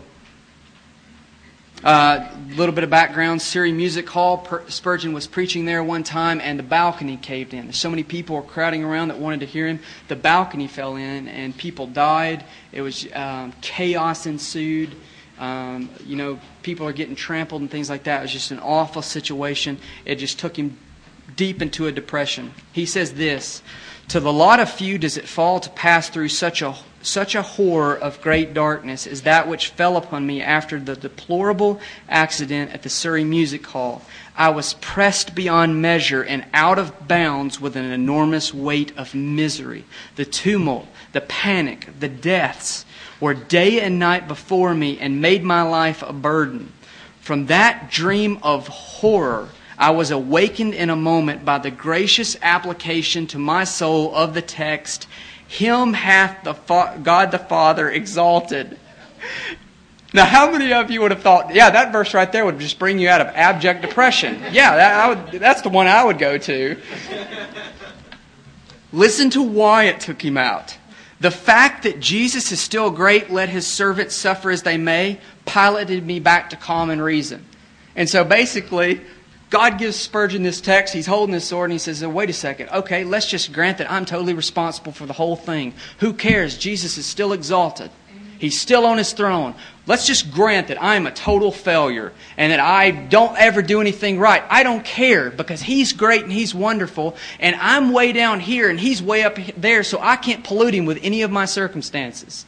[1.84, 4.48] A uh, little bit of background Surrey Music Hall.
[4.70, 7.66] Spurgeon was preaching there one time, and the balcony caved in.
[7.66, 9.82] There's so many people were crowding around that wanted to hear him.
[10.08, 12.46] The balcony fell in, and people died.
[12.72, 14.96] It was um, chaos ensued.
[15.38, 18.20] Um, you know, people are getting trampled and things like that.
[18.20, 19.78] It was just an awful situation.
[20.06, 20.78] It just took him
[21.36, 22.54] deep into a depression.
[22.72, 23.62] He says this
[24.08, 27.42] To the lot of few does it fall to pass through such a, such a
[27.42, 31.80] horror of great darkness as that which fell upon me after the deplorable
[32.10, 34.02] accident at the Surrey Music Hall.
[34.36, 39.86] I was pressed beyond measure and out of bounds with an enormous weight of misery.
[40.16, 42.86] The tumult, the panic, the deaths
[43.20, 46.74] were day and night before me and made my life a burden.
[47.22, 53.28] From that dream of horror, I was awakened in a moment by the gracious application
[53.28, 55.08] to my soul of the text
[55.48, 58.80] Him hath the fa- God the Father exalted.
[60.14, 62.78] Now, how many of you would have thought, yeah, that verse right there would just
[62.78, 64.42] bring you out of abject depression?
[64.52, 66.78] Yeah, that, would, that's the one I would go to.
[68.92, 70.78] Listen to why it took him out.
[71.20, 76.06] The fact that Jesus is still great, let his servants suffer as they may, piloted
[76.06, 77.46] me back to common reason.
[77.96, 79.02] And so basically,
[79.54, 80.96] God gives Spurgeon this text.
[80.96, 82.70] He's holding this sword and he says, oh, Wait a second.
[82.70, 85.76] Okay, let's just grant that I'm totally responsible for the whole thing.
[86.00, 86.58] Who cares?
[86.58, 87.92] Jesus is still exalted.
[88.40, 89.54] He's still on his throne.
[89.86, 94.18] Let's just grant that I'm a total failure and that I don't ever do anything
[94.18, 94.42] right.
[94.50, 98.80] I don't care because he's great and he's wonderful and I'm way down here and
[98.80, 102.48] he's way up there so I can't pollute him with any of my circumstances.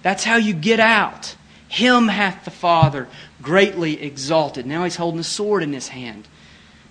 [0.00, 1.36] That's how you get out.
[1.68, 3.06] Him hath the Father
[3.46, 4.66] greatly exalted.
[4.66, 6.26] Now he's holding a sword in his hand.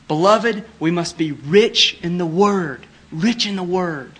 [0.07, 2.87] Beloved, we must be rich in the Word.
[3.11, 4.13] Rich in the Word.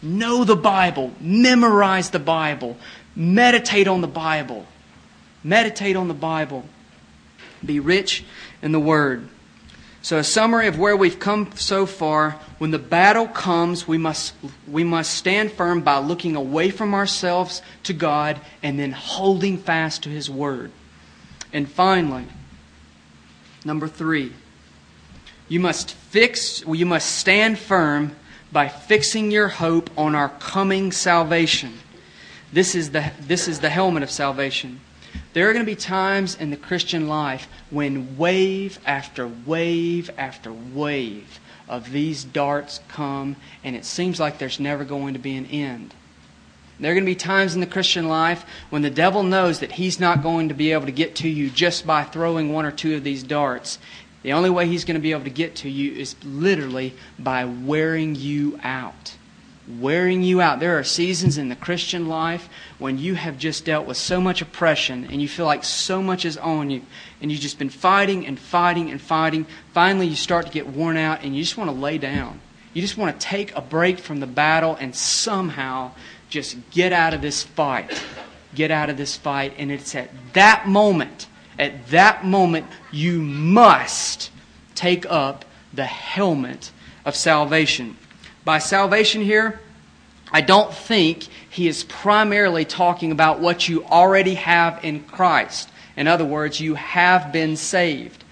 [0.00, 1.12] Know the Bible.
[1.20, 2.78] Memorize the Bible.
[3.14, 4.64] Meditate on the Bible.
[5.44, 6.64] Meditate on the Bible.
[7.62, 8.24] Be rich
[8.62, 9.28] in the Word.
[10.00, 14.32] So, a summary of where we've come so far when the battle comes, we must,
[14.66, 20.04] we must stand firm by looking away from ourselves to God and then holding fast
[20.04, 20.72] to His Word.
[21.52, 22.24] And finally,
[23.64, 24.32] number three,
[25.48, 28.16] you must fix, you must stand firm
[28.50, 31.78] by fixing your hope on our coming salvation.
[32.52, 34.80] This is the, this is the helmet of salvation.
[35.32, 40.52] There are going to be times in the Christian life when wave after wave after
[40.52, 45.46] wave of these darts come, and it seems like there's never going to be an
[45.46, 45.94] end.
[46.82, 49.70] There are going to be times in the Christian life when the devil knows that
[49.70, 52.72] he's not going to be able to get to you just by throwing one or
[52.72, 53.78] two of these darts.
[54.22, 57.44] The only way he's going to be able to get to you is literally by
[57.44, 59.14] wearing you out.
[59.78, 60.58] Wearing you out.
[60.58, 62.48] There are seasons in the Christian life
[62.80, 66.24] when you have just dealt with so much oppression and you feel like so much
[66.24, 66.82] is on you
[67.20, 69.46] and you've just been fighting and fighting and fighting.
[69.72, 72.40] Finally, you start to get worn out and you just want to lay down.
[72.74, 75.92] You just want to take a break from the battle and somehow
[76.32, 78.02] just get out of this fight.
[78.54, 79.52] Get out of this fight.
[79.58, 81.28] And it's at that moment,
[81.58, 84.30] at that moment, you must
[84.74, 86.72] take up the helmet
[87.04, 87.98] of salvation.
[88.46, 89.60] By salvation here,
[90.32, 95.68] I don't think he is primarily talking about what you already have in Christ.
[95.98, 98.24] In other words, you have been saved.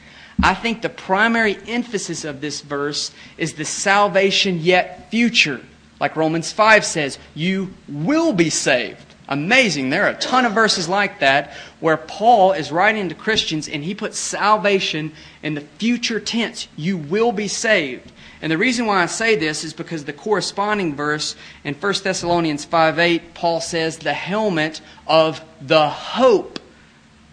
[0.43, 5.61] I think the primary emphasis of this verse is the salvation yet future
[6.01, 9.05] like Romans 5 says, you will be saved.
[9.29, 9.91] Amazing.
[9.91, 13.85] There are a ton of verses like that where Paul is writing to Christians and
[13.85, 16.67] he puts salvation in the future tense.
[16.77, 18.11] You will be saved.
[18.43, 22.65] And the reason why I say this is because the corresponding verse in 1 Thessalonians
[22.65, 26.59] 5 8, Paul says, the helmet of the hope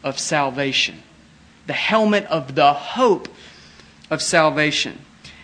[0.04, 1.02] of salvation.
[1.66, 3.28] The helmet of the hope
[4.12, 5.00] of salvation.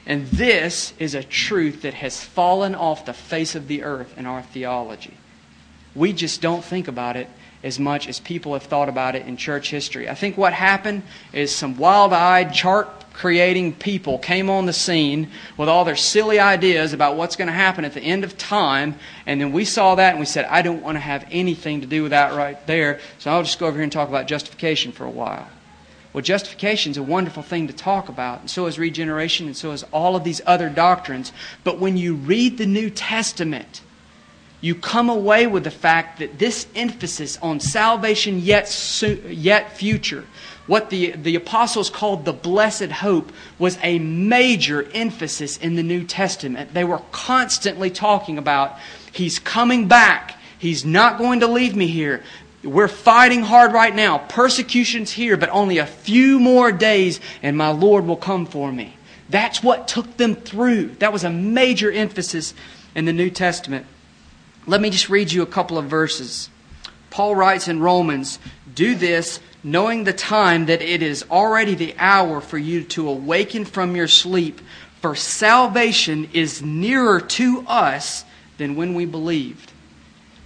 [0.06, 4.26] And this is a truth that has fallen off the face of the earth in
[4.26, 5.14] our theology.
[5.96, 7.30] We just don't think about it
[7.64, 10.10] as much as people have thought about it in church history.
[10.10, 15.30] I think what happened is some wild eyed, chart creating people came on the scene
[15.56, 18.96] with all their silly ideas about what's going to happen at the end of time.
[19.26, 21.88] And then we saw that and we said, I don't want to have anything to
[21.88, 23.00] do with that right there.
[23.20, 25.48] So I'll just go over here and talk about justification for a while.
[26.14, 29.72] Well, justification is a wonderful thing to talk about, and so is regeneration, and so
[29.72, 31.34] is all of these other doctrines.
[31.64, 33.82] But when you read the New Testament,
[34.62, 38.70] you come away with the fact that this emphasis on salvation yet,
[39.28, 40.26] yet future,
[40.68, 46.06] what the, the apostles called the blessed hope, was a major emphasis in the New
[46.06, 46.74] Testament.
[46.74, 48.78] They were constantly talking about,
[49.12, 50.40] He's coming back.
[50.58, 52.24] He's not going to leave me here.
[52.64, 54.20] We're fighting hard right now.
[54.20, 58.96] Persecution's here, but only a few more days and my Lord will come for me.
[59.30, 60.96] That's what took them through.
[61.00, 62.54] That was a major emphasis
[62.96, 63.86] in the New Testament.
[64.66, 66.50] Let me just read you a couple of verses.
[67.10, 68.40] Paul writes in Romans,
[68.74, 73.66] Do this knowing the time that it is already the hour for you to awaken
[73.66, 74.62] from your sleep,
[75.02, 78.24] for salvation is nearer to us
[78.58, 79.72] than when we believed.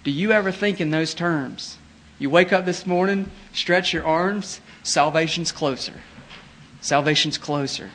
[0.04, 1.77] Do you ever think in those terms?
[2.20, 5.94] You wake up this morning, stretch your arms, salvation's closer.
[6.82, 7.92] Salvation's closer.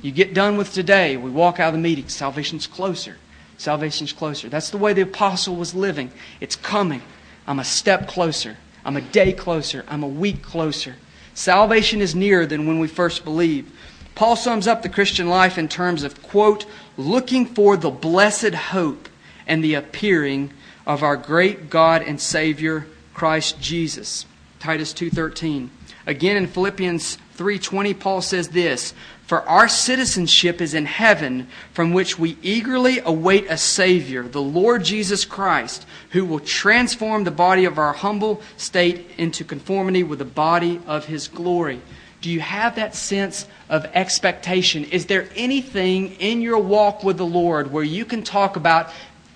[0.00, 3.16] You get done with today, we walk out of the meeting, salvation's closer.
[3.58, 4.48] Salvation's closer.
[4.48, 6.10] That's the way the apostle was living.
[6.40, 7.02] It's coming.
[7.46, 8.56] I'm a step closer.
[8.86, 9.84] I'm a day closer.
[9.88, 10.96] I'm a week closer.
[11.34, 13.70] Salvation is nearer than when we first believe.
[14.14, 16.64] Paul sums up the Christian life in terms of, quote,
[16.96, 19.10] looking for the blessed hope
[19.46, 20.52] and the appearing
[20.86, 22.86] of our great God and Savior,
[23.20, 24.24] Christ Jesus.
[24.60, 25.68] Titus 2:13.
[26.06, 28.94] Again in Philippians 3:20 Paul says this,
[29.26, 34.84] "For our citizenship is in heaven, from which we eagerly await a savior, the Lord
[34.84, 40.24] Jesus Christ, who will transform the body of our humble state into conformity with the
[40.24, 41.80] body of his glory."
[42.22, 44.84] Do you have that sense of expectation?
[44.84, 48.90] Is there anything in your walk with the Lord where you can talk about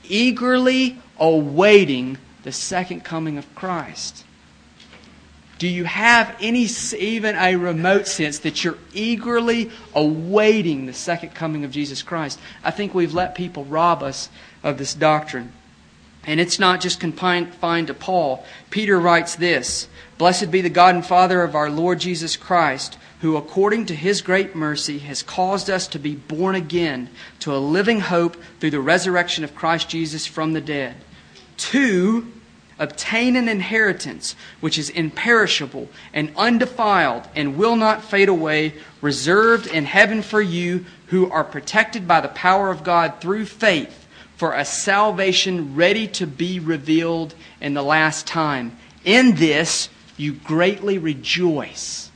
[0.09, 4.25] eagerly awaiting the second coming of Christ?
[5.59, 6.69] Do you have any,
[6.99, 12.39] even a remote sense that you're eagerly awaiting the second coming of Jesus Christ?
[12.63, 14.29] I think we've let people rob us
[14.63, 15.53] of this doctrine.
[16.27, 18.45] And it's not just confined to Paul.
[18.71, 19.89] Peter writes this
[20.19, 24.23] Blessed be the God and Father of our Lord Jesus Christ, who according to his
[24.23, 28.81] great mercy has caused us to be born again to a living hope through the
[28.81, 30.97] resurrection of Christ Jesus from the dead
[31.57, 32.31] to
[32.79, 39.85] obtain an inheritance which is imperishable and undefiled and will not fade away, reserved in
[39.85, 44.65] heaven for you who are protected by the power of God through faith for a
[44.65, 48.77] salvation ready to be revealed in the last time.
[49.05, 52.11] In this you greatly rejoice.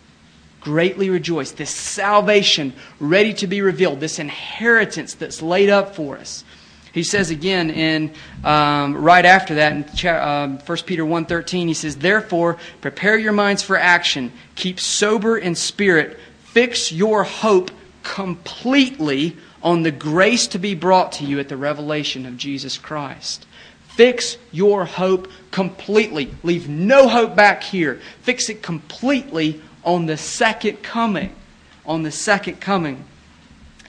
[0.61, 1.53] Greatly rejoice.
[1.53, 6.45] This salvation ready to be revealed, this inheritance that's laid up for us.
[6.93, 8.13] He says again in
[8.45, 13.63] um, right after that in um, 1 Peter 1.13, he says, Therefore, prepare your minds
[13.63, 14.33] for action.
[14.55, 16.19] Keep sober in spirit.
[16.45, 17.71] Fix your hope
[18.03, 23.47] completely on the grace to be brought to you at the revelation of Jesus Christ.
[23.89, 26.33] Fix your hope completely.
[26.43, 28.01] Leave no hope back here.
[28.23, 31.35] Fix it completely on the second coming.
[31.85, 33.05] On the second coming.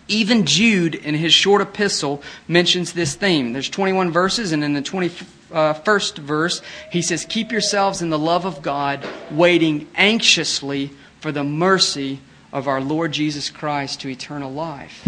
[0.10, 3.54] Even Jude, in his short epistle, mentions this theme.
[3.54, 8.44] There's 21 verses, and in the 21st verse, he says, Keep yourselves in the love
[8.44, 12.20] of God, waiting anxiously for the mercy
[12.52, 15.08] of our Lord Jesus Christ to eternal life.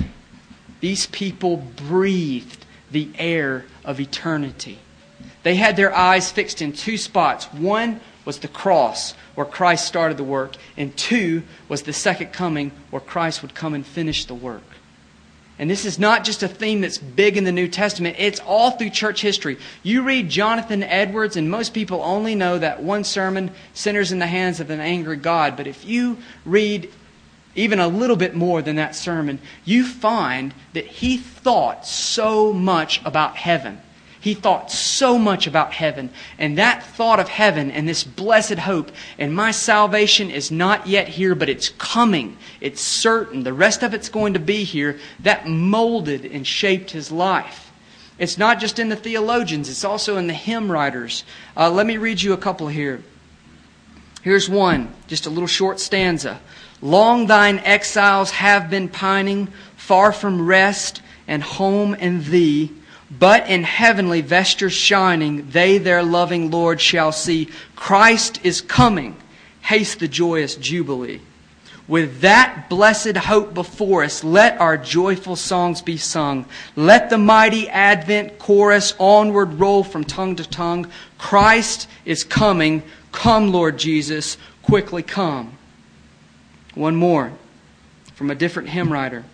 [0.81, 4.79] These people breathed the air of eternity.
[5.43, 7.45] They had their eyes fixed in two spots.
[7.45, 12.71] One was the cross, where Christ started the work, and two was the second coming,
[12.91, 14.61] where Christ would come and finish the work.
[15.61, 18.71] And this is not just a theme that's big in the New Testament, it's all
[18.71, 19.59] through church history.
[19.83, 24.25] You read Jonathan Edwards, and most people only know that one sermon, Sinners in the
[24.25, 25.55] Hands of an Angry God.
[25.55, 26.91] But if you read
[27.53, 32.99] even a little bit more than that sermon, you find that he thought so much
[33.05, 33.79] about heaven.
[34.21, 36.11] He thought so much about heaven.
[36.37, 41.07] And that thought of heaven and this blessed hope, and my salvation is not yet
[41.07, 42.37] here, but it's coming.
[42.61, 43.43] It's certain.
[43.43, 44.99] The rest of it's going to be here.
[45.21, 47.71] That molded and shaped his life.
[48.19, 51.23] It's not just in the theologians, it's also in the hymn writers.
[51.57, 53.03] Uh, let me read you a couple here.
[54.21, 56.39] Here's one, just a little short stanza.
[56.83, 62.71] Long thine exiles have been pining, far from rest and home and thee.
[63.19, 67.49] But in heavenly vestures shining, they their loving Lord shall see.
[67.75, 69.17] Christ is coming.
[69.61, 71.19] Haste the joyous jubilee.
[71.87, 76.45] With that blessed hope before us, let our joyful songs be sung.
[76.77, 80.89] Let the mighty Advent chorus onward roll from tongue to tongue.
[81.17, 82.81] Christ is coming.
[83.11, 85.57] Come, Lord Jesus, quickly come.
[86.75, 87.33] One more
[88.15, 89.25] from a different hymn writer.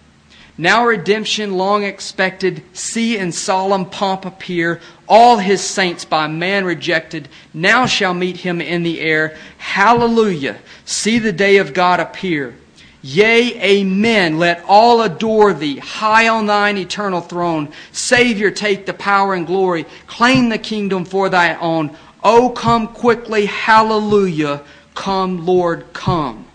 [0.58, 7.30] Now redemption long expected, see in solemn pomp appear, all his saints by man rejected,
[7.54, 9.38] now shall meet him in the air.
[9.60, 10.58] Hallelujah!
[10.84, 12.56] See the day of God appear.
[13.04, 14.40] Yea, amen.
[14.40, 17.72] Let all adore thee, high on thine eternal throne.
[17.92, 19.86] Savior, take the power and glory.
[20.08, 21.96] Claim the kingdom for thy own.
[22.24, 23.46] Oh, come quickly.
[23.46, 24.62] Hallelujah.
[24.96, 26.47] Come, Lord, come.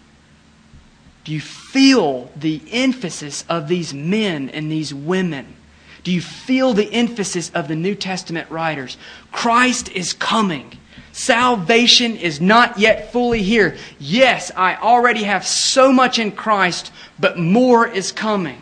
[1.25, 5.57] Do you feel the emphasis of these men and these women?
[6.03, 8.97] Do you feel the emphasis of the New Testament writers?
[9.31, 10.79] Christ is coming.
[11.13, 13.77] Salvation is not yet fully here.
[14.01, 18.61] Yes, I already have so much in Christ, but more is coming.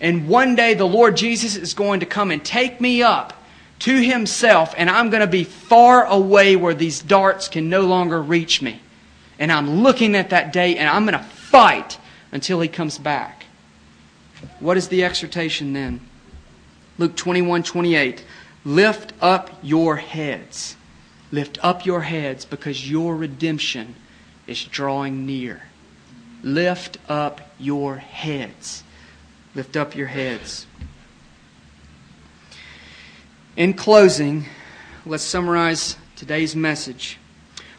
[0.00, 3.34] And one day the Lord Jesus is going to come and take me up
[3.80, 8.20] to Himself, and I'm going to be far away where these darts can no longer
[8.20, 8.80] reach me.
[9.38, 11.98] And I'm looking at that day, and I'm going to fight
[12.30, 13.46] until he comes back.
[14.60, 16.00] What is the exhortation then?
[16.96, 18.24] Luke 21 28.
[18.64, 20.76] Lift up your heads.
[21.32, 23.94] Lift up your heads because your redemption
[24.46, 25.62] is drawing near.
[26.42, 28.84] Lift up your heads.
[29.54, 30.66] Lift up your heads.
[33.56, 34.46] In closing,
[35.04, 37.19] let's summarize today's message.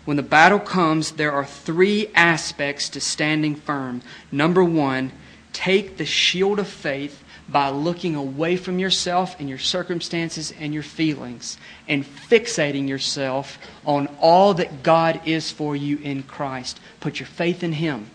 [0.04, 4.02] When the battle comes, there are three aspects to standing firm.
[4.32, 5.12] Number one,
[5.54, 10.84] take the shield of faith by looking away from yourself and your circumstances and your
[10.84, 16.80] feelings and fixating yourself on all that God is for you in Christ.
[17.00, 18.10] Put your faith in Him.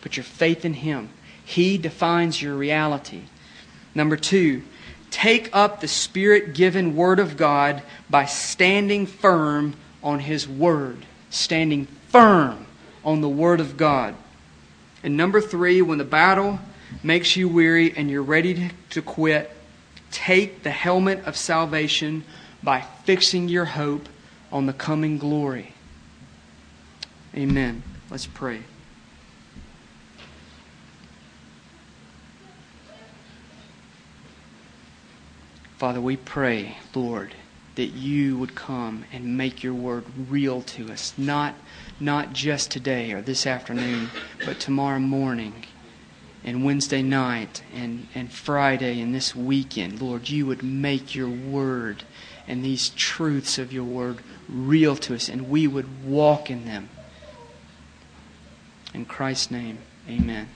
[0.00, 1.10] Put your faith in Him.
[1.44, 3.22] He defines your reality.
[3.94, 4.62] Number two,
[5.10, 11.86] take up the Spirit given Word of God by standing firm on His Word standing
[12.08, 12.66] firm
[13.04, 14.14] on the Word of God.
[15.02, 16.58] And number three, when the battle
[17.02, 19.50] makes you weary and you're ready to quit,
[20.10, 22.24] take the helmet of salvation
[22.62, 24.08] by fixing your hope
[24.50, 25.74] on the coming glory.
[27.34, 27.82] Amen.
[28.10, 28.62] Let's pray.
[35.76, 37.32] Father, we pray, Lord,
[37.78, 41.54] that you would come and make your word real to us, not,
[42.00, 44.10] not just today or this afternoon,
[44.44, 45.64] but tomorrow morning
[46.42, 50.02] and Wednesday night and, and Friday and this weekend.
[50.02, 52.02] Lord, you would make your word
[52.48, 54.18] and these truths of your word
[54.48, 56.88] real to us, and we would walk in them.
[58.92, 59.78] In Christ's name,
[60.10, 60.48] amen.